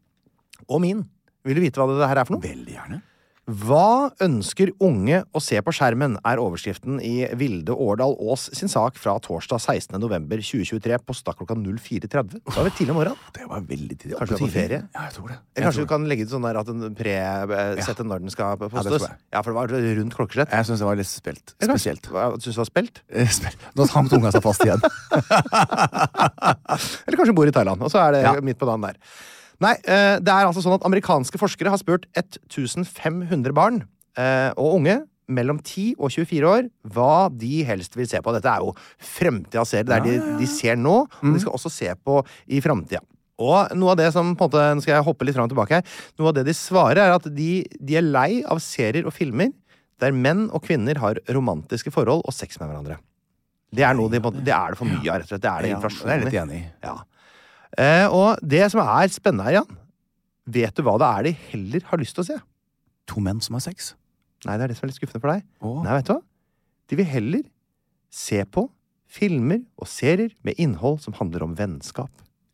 [0.70, 1.04] Og min.
[1.44, 2.46] Vil du vite hva det her er for noe?
[2.46, 3.02] Veldig gjerne.
[3.44, 8.96] Hva ønsker unge å se på skjermen, er overskriften i Vilde Årdal Aas sin sak
[8.96, 9.98] fra torsdag 16.
[10.00, 12.40] november 2023, posta klokka 04.30.
[12.40, 13.20] Da er vi tidlig om morgenen.
[13.36, 14.16] Det var veldig tidlig.
[14.22, 14.80] Kanskje du er på ferie?
[14.96, 15.38] Ja, jeg tror det.
[15.60, 19.10] Jeg kanskje du kan legge ut sånn der at en pre-sette når den skal postes?
[19.10, 19.20] Ja.
[19.36, 20.56] Ja, for det var rundt klokkeslett.
[20.56, 21.56] Jeg syns det var litt spelt.
[21.60, 22.08] Spesielt.
[22.08, 23.04] Syns du det var spelt?
[23.12, 23.68] Eh, spelt.
[23.76, 24.80] Nå samt tunga seg fast igjen.
[27.04, 28.38] Eller kanskje bor i Thailand, og så er det Ja.
[28.40, 28.96] midt på dagen der.
[29.62, 33.84] Nei, eh, det er altså sånn at amerikanske forskere har spurt 1500 barn
[34.18, 35.02] eh, og unge
[35.34, 38.34] mellom 10 og 24 år hva de helst vil se på.
[38.36, 39.88] Dette er jo fremtidas serier.
[39.88, 42.18] Det er de, de ser nå, og de skal også se på
[42.52, 43.00] i framtida.
[43.44, 45.54] Og noe av det som på en måte, Nå skal jeg hoppe litt fram og
[45.56, 45.88] tilbake her.
[46.20, 47.48] Noe av det de svarer, er at de,
[47.82, 49.50] de er lei av serier og filmer
[50.04, 53.00] der menn og kvinner har romantiske forhold og sex med hverandre.
[53.74, 55.32] Det er, noe de, på en måte- det er det for mye av, rett og
[55.32, 55.42] slett.
[55.42, 56.66] Det er det Ja, inflasjon det er jeg litt enig i.
[56.84, 56.96] Ja.
[57.80, 59.80] Eh, og det som er spennende her, Jan
[60.44, 62.36] Vet du hva det er de heller har lyst til å se?
[63.08, 63.94] To menn som har sex.
[64.44, 65.46] Nei, det er det som er litt skuffende for deg.
[65.64, 65.78] Åh.
[65.86, 66.20] Nei, vet du hva?
[66.92, 67.46] De vil heller
[68.12, 68.66] se på
[69.14, 72.12] filmer og serier med innhold som handler om vennskap.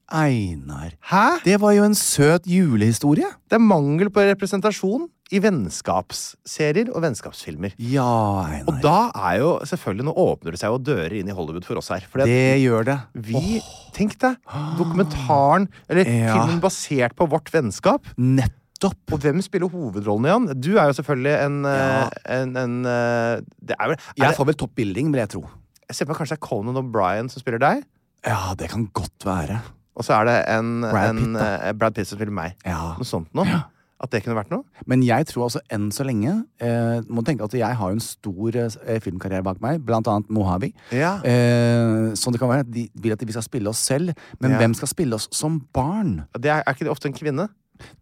[0.09, 0.95] Einar.
[1.05, 1.41] Hæ?
[1.45, 3.29] Det var jo en søt julehistorie.
[3.49, 7.75] Det er mangel på representasjon i vennskapsserier og vennskapsfilmer.
[7.77, 8.05] Ja,
[8.49, 8.67] Einar.
[8.71, 8.95] Og da
[9.29, 12.05] er jo selvfølgelig Nå åpner det seg jo dører inn i Hollywood for oss her.
[12.09, 12.97] Fordi det gjør det.
[13.29, 13.59] vi
[13.93, 14.37] Tenk deg!
[14.79, 16.33] Dokumentaren, eller Ja.
[16.37, 18.05] filmen basert på vårt vennskap.
[18.17, 18.97] Nettopp.
[19.11, 20.61] Og hvem spiller hovedrollen, igjen?
[20.61, 22.09] Du er jo selvfølgelig en, Ja.
[22.25, 25.43] eh, en, en eh, Det er vel er Jeg får vel toppbilling, vil jeg tro.
[25.89, 27.83] Jeg ser på kanskje det er Conan O'Brien som spiller deg?
[28.25, 29.61] Ja, det kan godt være.
[29.97, 32.55] Og så er det en Brad en, Pitt, eh, Brad Pitt som spiller meg.
[32.65, 32.95] Ja.
[32.97, 33.45] Noe sånt noe.
[33.45, 33.61] Ja.
[33.99, 34.63] At det kunne vært noe?
[34.87, 36.31] Men jeg tror altså enn så lenge
[36.63, 40.29] eh, Må tenke at jeg har jo en stor eh, filmkarriere bak meg, blant annet
[40.31, 40.71] Mojave.
[40.95, 41.17] Ja.
[41.27, 44.61] Eh, sånn det kan være de vil at vi skal spille oss selv, men Ja.
[44.63, 46.21] hvem skal spille oss som barn?
[46.39, 47.49] Det er, er ikke det ofte en kvinne?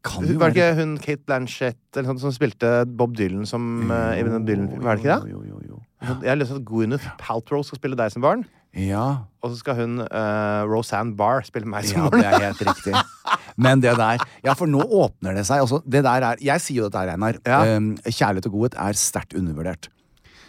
[0.05, 3.91] Kan jo var det ikke hun Kate Blanchett eller sånt, som spilte Bob Dylan som
[3.93, 5.33] eh, i den Dylan Var det ikke det?
[5.33, 5.81] Jo, jo, jo, jo.
[6.21, 8.45] Jeg har lyst til at Gwyneth Paltrow skal spille deg som barn.
[8.77, 9.03] Ja.
[9.41, 12.21] Og så skal hun uh, Roseanne Barr spille meg som Ja, barn.
[12.21, 12.93] det er helt riktig.
[13.57, 15.61] Men det der Ja, for nå åpner det seg.
[15.65, 17.39] Altså, det der er Jeg sier jo dette Einar.
[17.45, 17.61] Ja.
[17.77, 19.89] Um, kjærlighet og godhet er sterkt undervurdert.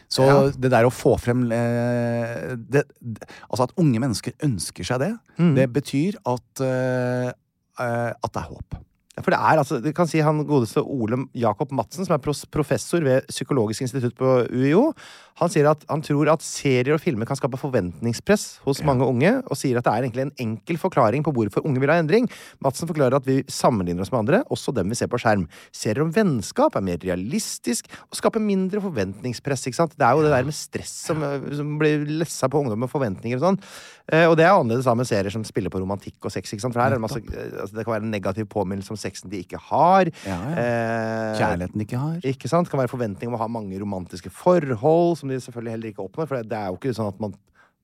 [0.08, 0.50] Så Ja.
[0.56, 5.12] det der å få frem eh, det, det, Altså at unge mennesker ønsker seg det,
[5.38, 5.54] Mm.
[5.54, 7.28] det betyr at eh,
[7.78, 8.78] eh, At det er håp.
[9.18, 13.00] For det er altså, du kan si han godeste Ole Jakob Madsen, som er professor
[13.02, 14.92] ved Psykologisk institutt på UiO,
[15.38, 19.32] han sier at han tror at serier og filmer kan skape forventningspress hos mange unge,
[19.46, 22.28] og sier at det er egentlig en enkel forklaring på hvorfor unge vil ha endring.
[22.64, 25.46] Madsen forklarer at vi sammenligner oss med andre, også dem vi ser på skjerm.
[25.74, 29.68] Serier om vennskap er mer realistisk og skaper mindre forventningspress.
[29.70, 29.94] ikke sant?
[29.98, 31.22] Det er jo det der med stress som,
[31.54, 33.62] som blir lessa på ungdom med forventninger og sånn.
[34.08, 36.50] Eh, og det er annerledes da med serier som spiller på romantikk og sex.
[36.54, 36.74] ikke sant?
[36.74, 39.30] For her er det masse, eh, altså, det kan være en negativ påminnelse om sexen
[39.32, 40.08] de ikke har.
[40.24, 40.64] Ja, ja.
[40.64, 42.18] Eh, Kjærligheten ikke har.
[42.24, 42.68] ikke sant?
[42.68, 46.06] Det kan være forventning om å ha mange romantiske forhold, som de selvfølgelig heller ikke
[46.08, 46.28] oppnår.
[46.30, 47.36] For det er jo ikke sånn at man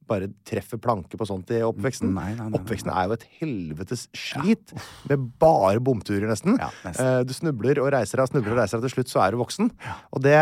[0.05, 2.11] bare treffer planke på sånt i oppveksten.
[2.13, 2.59] Nei, nei, nei.
[2.59, 4.75] Oppveksten er jo et helvetes slit,
[5.09, 6.59] med bare bomturer, nesten.
[6.61, 7.07] Ja, nesten.
[7.09, 9.39] Eh, Du snubler og reiser deg, snubler og reiser deg, til slutt så er du
[9.41, 9.71] voksen.
[10.13, 10.35] Og det,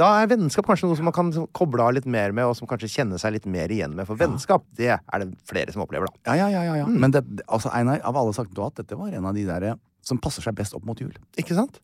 [0.00, 2.56] da er vennskap kanskje noe som man kan liksom koble av litt mer med, og
[2.56, 4.08] som kanskje kjenner seg litt mer igjen med.
[4.08, 6.32] For vennskap, det er det flere som opplever, da.
[6.40, 6.76] Ja, ja, ja.
[6.80, 6.96] ja, Mm.
[7.04, 7.22] Men det,
[7.52, 10.16] altså, Einar, av alle sagt du har hatt, dette var en av de der som
[10.18, 11.12] passer seg best opp mot jul.
[11.36, 11.76] Ikke sant?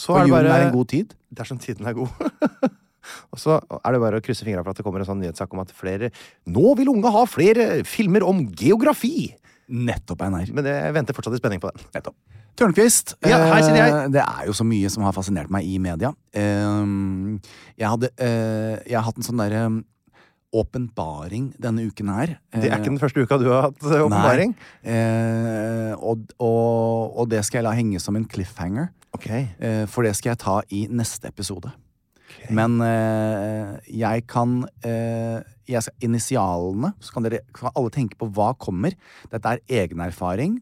[0.00, 1.12] Så For er det julen bare er en god tid.
[1.36, 2.08] dersom tiden er god.
[3.32, 5.54] Og så er det bare å krysse fingra for at det kommer en sånn nyhetssak
[5.56, 6.10] om at flere
[6.52, 9.32] Nå vil unge ha flere filmer om geografi!
[9.72, 10.50] Nettopp, Einar.
[10.52, 11.84] Men jeg venter fortsatt i spenning på den.
[11.94, 12.16] Nettopp.
[12.58, 13.14] Tørnquist.
[13.24, 16.12] Ja, eh, Det er jo så mye som har fascinert meg i media.
[16.34, 16.84] Eh,
[17.80, 19.64] jeg hadde eh, Jeg har hatt en sånn derre
[20.52, 22.34] åpenbaring denne uken her.
[22.52, 24.52] Det er ikke den første uka du har hatt åpenbaring?
[24.84, 28.90] Eh, og, og, og det skal jeg la henge som en cliffhanger.
[29.16, 29.46] Okay.
[29.56, 31.72] Eh, for det skal jeg ta i neste episode.
[32.52, 38.28] Men eh, jeg kan eh, jeg skal, Initialene, så kan dere kan alle tenke på
[38.34, 38.96] hva kommer.
[39.32, 40.58] Dette er egenerfaring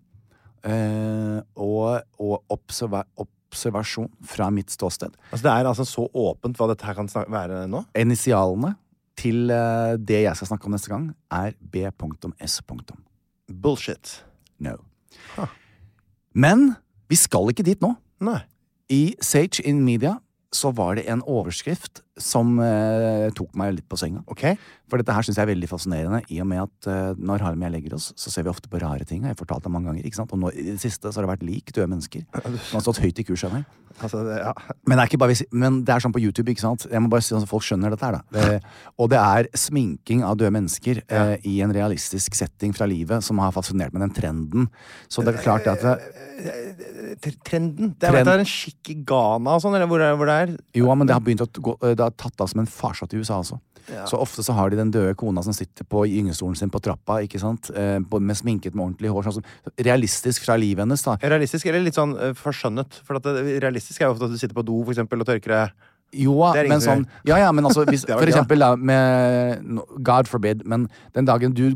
[0.67, 5.17] eh, og, og observa, observasjon fra mitt ståsted.
[5.31, 7.85] Altså, det er altså så åpent hva dette her kan være nå?
[7.99, 8.75] Initialene
[9.21, 12.61] til eh, det jeg skal snakke om neste gang, er B.S.
[13.51, 14.21] Bullshit.
[14.61, 14.77] No.
[16.33, 16.75] Men
[17.11, 17.95] vi skal ikke dit nå.
[18.23, 18.41] Nei.
[18.91, 20.19] I Sage in Media
[20.53, 24.23] så var det en overskrift som eh, tok meg litt på senga.
[24.31, 24.59] Okay.
[24.91, 27.65] For dette her syns jeg er veldig fascinerende, i og med at eh, når Harlem
[27.65, 29.23] og jeg legger oss, så ser vi ofte på rare ting.
[29.25, 30.07] Jeg har fortalt det mange ganger.
[30.07, 30.33] ikke sant?
[30.35, 32.27] Og nå, i det siste så har det vært lik døde mennesker
[32.69, 33.69] som har stått høyt i kurs av meg.
[34.01, 34.53] Altså, det, ja.
[34.89, 36.87] Men det, er ikke bare, men det er sånn på YouTube, ikke sant?
[36.89, 38.23] Jeg må bare si sånn at folk skjønner dette her, da.
[38.37, 43.27] Det, og det er sminking av døde mennesker eh, i en realistisk setting fra livet
[43.27, 44.71] som har fascinert med den trenden.
[45.11, 45.99] Så det er klart at det,
[47.45, 47.95] Trenden?
[47.99, 50.37] Det er, Trend- det er en skikk i Ghana og sånn, eller hvor, hvor det
[50.45, 50.53] er?
[50.79, 53.41] Jo, men det har begynt å gå Det tatt av som en farsott i USA
[53.43, 53.61] også.
[54.07, 57.21] Så ofte så har de den døde kona som sitter på gyngestolen sin på trappa,
[57.25, 57.71] ikke sant?
[57.75, 59.31] Eh, med sminket med ordentlig hår.
[59.39, 59.47] Sånn
[59.87, 61.17] realistisk fra livet hennes, da.
[61.23, 63.01] Realistisk eller litt sånn uh, forskjønnet?
[63.07, 65.31] For at det, realistisk er jo ofte at du sitter på do for eksempel, og
[65.31, 65.89] tørker deg
[66.21, 70.89] Jo, men sånn Ja, ja, men altså hvis, For eksempel da, med God forbid, men
[71.17, 71.67] den dagen du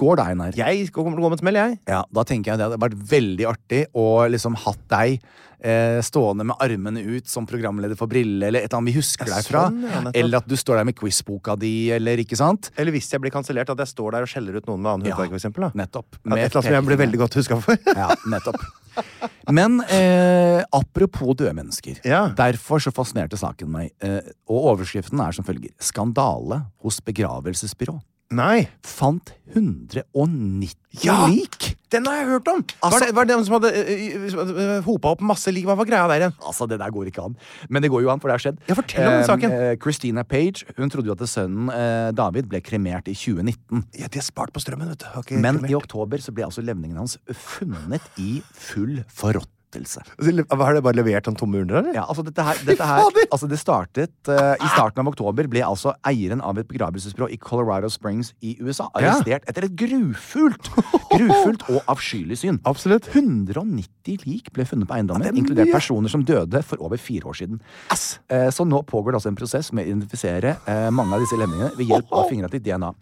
[0.00, 1.80] går deg nær Jeg kommer til å gå med et smell, jeg.
[1.90, 5.24] Ja, da tenker jeg det hadde vært veldig artig å liksom hatt deg
[5.64, 9.26] eh, stående med armene ut som programleder for Brille, eller et eller annet vi husker
[9.30, 9.64] Ja, deg fra.
[9.70, 12.70] sånn, ja, eller at du står der med quizboka di, eller ikke sant?
[12.76, 15.08] Eller hvis jeg blir kansellert, at jeg står der og skjeller ut noen med annen
[15.10, 15.66] Ja, hudfarge, for eksempel.
[15.68, 15.72] Da.
[15.84, 16.20] Nettopp.
[16.24, 17.78] Med Et eller annet som jeg blir veldig godt huska for.
[17.96, 18.60] Ja, nettopp.
[19.50, 21.98] Men eh, apropos døde mennesker.
[22.06, 22.28] Ja.
[22.38, 23.90] Derfor så fascinerte saken meg.
[24.04, 25.72] Eh, og overskriften er som følger.
[25.82, 27.96] Skandale hos begravelsesbyrå.
[28.34, 28.66] Nei!
[28.82, 31.26] Fant 190 Ja!
[31.30, 31.76] lik!
[31.94, 32.62] Den har jeg hørt om!
[32.82, 35.66] Altså- var, det, var det som hadde uh, hopa opp masse lik?
[35.68, 36.34] Hva var greia der igjen?
[36.42, 37.36] Altså, Det der går ikke an.
[37.70, 38.58] Men det går jo an, for det har skjedd.
[38.66, 39.54] Ja, fortell om den saken.
[39.54, 43.84] Eh, Christina Page hun trodde jo at sønnen eh, David ble kremert i 2019.
[44.00, 45.10] Ja, De har spart på strømmen, vet du.
[45.22, 45.70] Okay, Men kremert.
[45.70, 49.53] i oktober så ble altså levningen hans funnet i full forråtnelse.
[49.74, 51.96] Har det bare levert sånn tomme urner, eller?
[51.96, 55.64] Ja, altså dette her, dette her altså Det startet uh, I starten av oktober ble
[55.66, 59.14] altså eieren av et begravelsesbyrå i Colorado Springs i USA Ja.
[59.14, 60.70] arrestert etter et grufullt
[61.14, 62.58] grufullt og avskyelig syn.
[62.68, 63.06] Absolutt.
[63.12, 67.30] 190 lik ble funnet på eiendommen, Ja, er inkludert personer som døde for over fire
[67.30, 67.60] år siden.
[68.30, 71.38] Uh, så nå pågår det altså en prosess med å identifisere uh, mange av disse
[71.38, 72.92] lemmingene ved hjelp av fingeravtrykk DNA.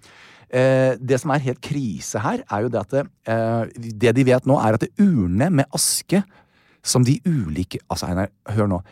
[0.53, 3.63] Eh, det som er helt krise her, er jo det at det, eh,
[4.05, 6.21] det de vet nå, er at urne med aske
[6.83, 8.83] som de ulike Altså, Einar, hør nå.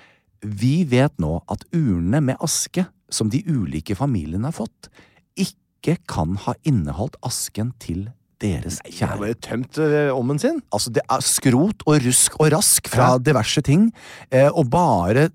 [0.40, 4.88] Vi vet nå at urnene med aske som de ulike familiene har fått,
[5.36, 8.08] ikke kan ha inneholdt asken til
[8.40, 9.18] deres kjære.
[9.20, 10.62] Nei, tømt uh, ommen sin.
[10.72, 13.90] Altså, det er skrot og rusk og rask fra diverse ting,
[14.32, 15.28] eh, og bare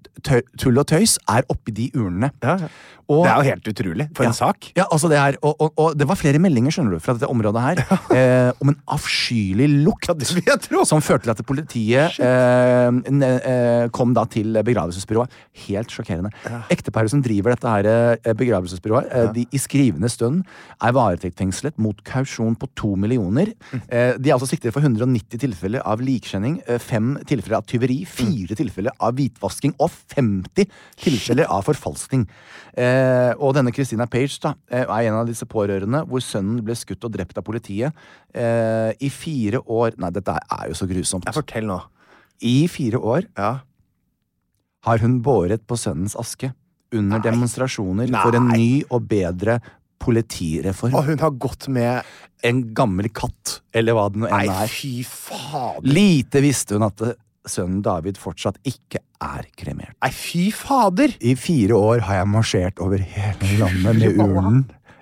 [0.57, 2.31] tull og tøys er oppi de urnene.
[3.07, 4.05] Og- det er jo helt utrolig.
[4.17, 4.29] For Ja.
[4.29, 4.71] en sak.
[4.75, 7.29] Ja, altså det her, og, og, og det var flere meldinger skjønner du, fra dette
[7.29, 7.81] området her
[8.17, 10.09] eh, om en avskyelig lukt.
[10.89, 15.29] Som førte til at politiet eh, eh, kom da til begravelsesbyrået.
[15.67, 16.31] Helt sjokkerende.
[16.73, 20.41] Ekteparet som driver dette her eh, begravelsesbyrået, eh, de i skrivende stund
[20.81, 23.51] er varetektsfengslet mot kausjon på to millioner.
[23.89, 27.99] Eh, de er altså siktet for 190 tilfeller av likskjenning, eh, fem tilfeller av tyveri,
[28.07, 30.67] fire tilfeller av hvitvasking og 50
[31.03, 32.27] tilfeller av forfalskning.
[32.77, 36.75] Eh, og denne Christina Page da, eh, er en av disse pårørende hvor sønnen ble
[36.75, 37.93] skutt og drept av politiet
[38.33, 41.23] eh, i fire år Nei, dette er jo så grusomt.
[41.25, 41.79] Jeg fortell nå.
[42.43, 43.59] I fire år Ja.
[44.85, 46.53] har hun båret på sønnens aske
[46.95, 48.21] under demonstrasjoner Nei.
[48.21, 49.59] for en ny og bedre
[50.05, 50.95] politireform.
[50.95, 54.69] Og hun har gått med En gammel katt, eller hva det nå Nei, enn er.
[54.69, 55.87] fy fader.
[55.89, 57.15] Lite visste hun at eh,
[57.49, 59.95] sønnen David fortsatt ikke er kremert.
[60.03, 61.15] Nei, fy fader!
[61.25, 64.59] I fire år har jeg marsjert over hele landet med urnen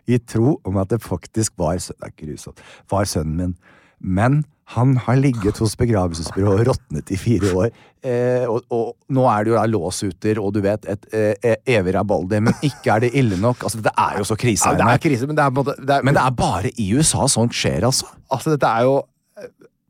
[0.07, 3.53] i tro om at det faktisk var, sønnen, grusomt, var sønnen min.
[3.99, 7.69] Men han har ligget hos begravelsesbyrået og råtnet i fire år.
[8.03, 11.93] Eh, og, og nå er det jo da låsuter og du vet, et eh, evig
[11.95, 13.63] rabalder, men ikke er det ille nok.
[13.67, 14.69] Altså, det er jo så krise.
[14.71, 16.87] Ja, det er krise, men det er måte det er, men det er bare i
[16.95, 18.07] USA sånt skjer, altså.
[18.31, 19.01] Altså, dette er jo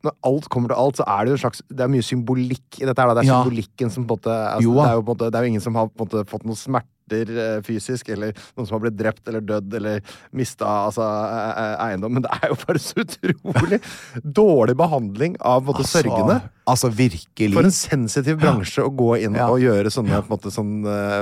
[0.04, 2.80] Når alt kommer til alt, så er det jo en slags Det er mye symbolikk
[2.82, 2.98] i dette.
[3.00, 3.14] her da.
[3.14, 3.38] Det er Ja.
[3.40, 5.52] symbolikken som på en måte altså, det, er jo på en måte det er jo
[5.54, 6.58] ingen som har på en måte fått noen
[7.04, 10.00] smerter eh, fysisk, eller noen som har blitt drept eller dødd eller
[10.32, 12.12] mista altså, eh, eh, eiendom.
[12.16, 13.80] Men det er jo bare så utrolig
[14.40, 16.40] dårlig behandling av måte, altså, sørgende.
[16.66, 17.52] Altså, virkelig.
[17.58, 19.48] For en sensitiv bransje å gå inn Ja.
[19.52, 20.70] og gjøre sånne på en måte sånn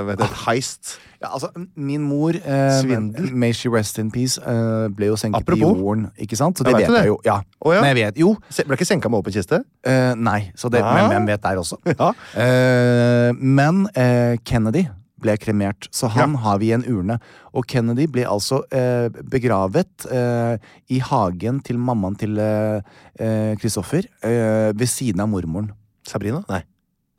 [0.07, 0.97] vet du, heist.
[1.23, 3.29] Ja, altså, min mor, eh, Svindel.
[3.31, 5.59] May she rest in peace, eh, ble jo senket Apropos.
[5.59, 6.57] i jorden, ikke sant?
[6.59, 7.03] Så det det vet vet det?
[7.03, 7.19] jeg jo.
[7.27, 7.37] Ja.
[7.63, 7.81] Oh, ja.
[7.83, 8.33] Men jeg vet jo.
[8.67, 9.63] Ble ikke senka med åpen kiste?
[9.83, 10.93] eh, nei, så det, Ah.
[10.95, 11.77] men hvem vet der også.
[11.99, 12.11] Ja.
[12.39, 14.87] Eh, men eh, Kennedy
[15.23, 16.39] ble kremert, så han Ja.
[16.45, 17.19] har vi i en urne.
[17.53, 20.57] Og Kennedy ble altså eh, begravet eh,
[20.91, 22.81] i hagen til mammaen til eh,
[23.19, 25.71] eh, eh, ved siden av mormoren.
[26.07, 26.43] Sabrina?
[26.49, 26.61] Nei.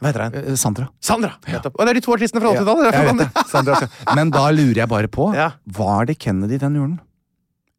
[0.02, 0.34] Hva heter hun?
[0.52, 0.88] Eh, Sandra.
[1.00, 1.32] Sandra!
[1.48, 1.60] Ja.
[1.64, 3.80] Og det er de to artistene fra 80-tallet!
[4.04, 4.14] Ja.
[4.18, 5.30] Men da lurer jeg bare på,
[5.78, 6.98] var det Kennedy i den urnen?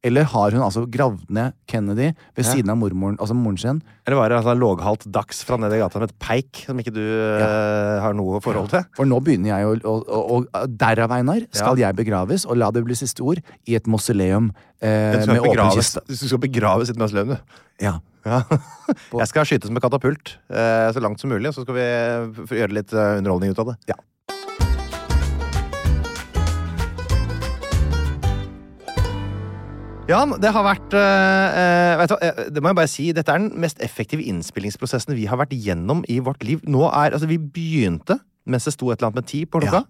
[0.06, 3.82] Eller har hun altså gravd ned Kennedy ved siden av mormoren, altså moren sin?
[4.06, 6.94] Eller var det altså låghalt dags fra nede i gata med et peik som ikke
[6.94, 8.86] du eh, har noe forhold til?
[8.98, 12.98] For nå begynner jeg å Og, derav, Einar, skal jeg begraves, og la det bli
[12.98, 14.52] siste ord, i et mausoleum
[14.84, 16.04] eh, med åpen kiste.
[16.08, 17.62] du skal begraves i et mausoleum, du.
[17.84, 17.98] Ja.
[18.26, 18.42] Ja.
[19.14, 22.94] Jeg skal skytes med katapult eh, så langt som mulig, så skal vi gjøre litt
[22.94, 23.76] eh, underholdning ut av det.
[23.94, 23.98] Ja.
[30.06, 33.34] Jan, det har vært uh, vet du, hva, eh, Det må jeg bare si, dette
[33.34, 36.62] er den mest effektive innspillingsprosessen vi har vært gjennom i vårt liv.
[36.70, 39.82] Nå er, altså Vi begynte mens det sto et eller annet med ti på klokka.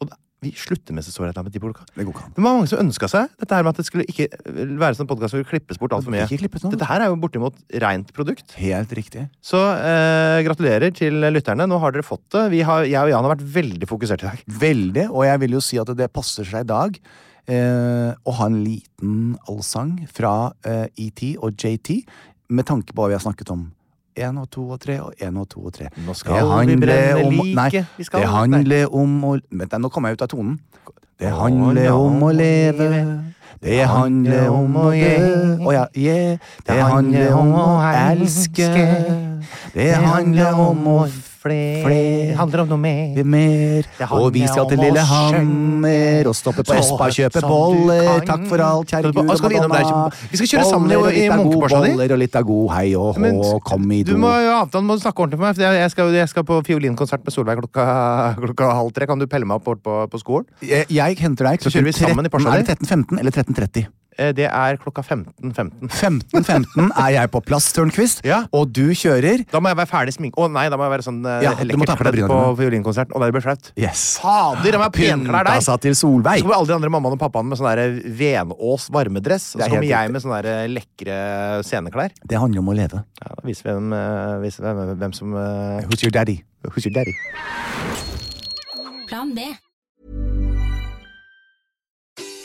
[0.00, 1.84] Og vi slutter mens det står et eller annet med ti på klokka.
[1.92, 2.32] Det.
[2.38, 5.12] Det var mange som ønska seg dette her med at det skulle ikke være sånn
[5.12, 6.24] podkast det klippes bort altfor mye.
[6.24, 8.56] Dette her er jo bortimot rent produkt.
[8.56, 9.28] Helt riktig.
[9.44, 11.68] Så uh, gratulerer til lytterne.
[11.68, 12.48] Nå har dere fått det.
[12.56, 14.44] Vi har, jeg og Jan har vært veldig fokusert i dag.
[14.64, 17.02] Veldig, og jeg vil jo si at det passer seg i dag
[17.48, 22.02] eh, å ha en liten allsang fra eh, ET og JT
[22.54, 23.66] med tanke på hva vi har snakket om.
[24.18, 25.88] Én og to og tre og én og to og tre.
[26.04, 27.70] Nå skal vi brenne om- Nei.
[27.96, 30.58] Vi skal- det handler om å Vent, nå kommer jeg ut av tonen.
[31.18, 33.24] Det handler om å leve.
[33.60, 35.58] Det handler om å dø.
[35.66, 36.38] Å ja, yeah.
[36.64, 38.68] Det handler om å elske.
[39.74, 41.08] Det handler om å
[41.48, 43.24] flere handler om noe mer.
[43.24, 43.88] mer.
[44.10, 48.20] Og vi skal til Lillehammer og stoppe på Espa og kjøpe boller.
[48.28, 49.50] Takk for alt, kjære Gud skal
[50.30, 51.90] vi skal kjøre sammen i- i Munkeporsja di.
[51.92, 54.94] Boller og litt av god hei og hå, kom i du må jo avtale må
[54.96, 55.54] du snakke ordentlig med meg.
[55.56, 59.06] For jeg- skal, jeg skal på fiolinkonsert med Solveig klokka, klokka halv tre.
[59.06, 60.46] Kan du pelle meg opp bort på, på skolen?
[60.62, 63.86] Jeg, jeg henter deg Så kjører vi sammen i Porscha Er det 13.15 eller 13.30?
[64.18, 65.88] Eh, Det er klokka 15.15.
[65.88, 68.42] 15.15 er jeg på plass, Tørnquist, Ja.
[68.52, 70.34] og du kjører Da må jeg være ferdig sminka.
[70.42, 73.14] Å nei, da må jeg være sånn eh, Ja, du lekkert på fiolinkonserten.
[73.14, 73.70] Og det blir flaut.
[73.78, 74.18] Yes.
[74.22, 75.62] Fader, jeg ha penklær der!
[75.62, 79.54] Så kommer alle de andre mammaene og pappaene med sånn der Venås varmedress.
[79.56, 81.18] Og så kommer jeg med sånne lekre
[81.66, 82.10] sceneklær.
[82.26, 83.04] Det handler om å leve.
[83.22, 85.80] Ja, da viser vi hvem, eh, viser hvem, hvem som uh...
[85.86, 86.42] Who's your daddy?
[86.66, 87.14] Who's your daddy?
[89.08, 89.54] Plan B.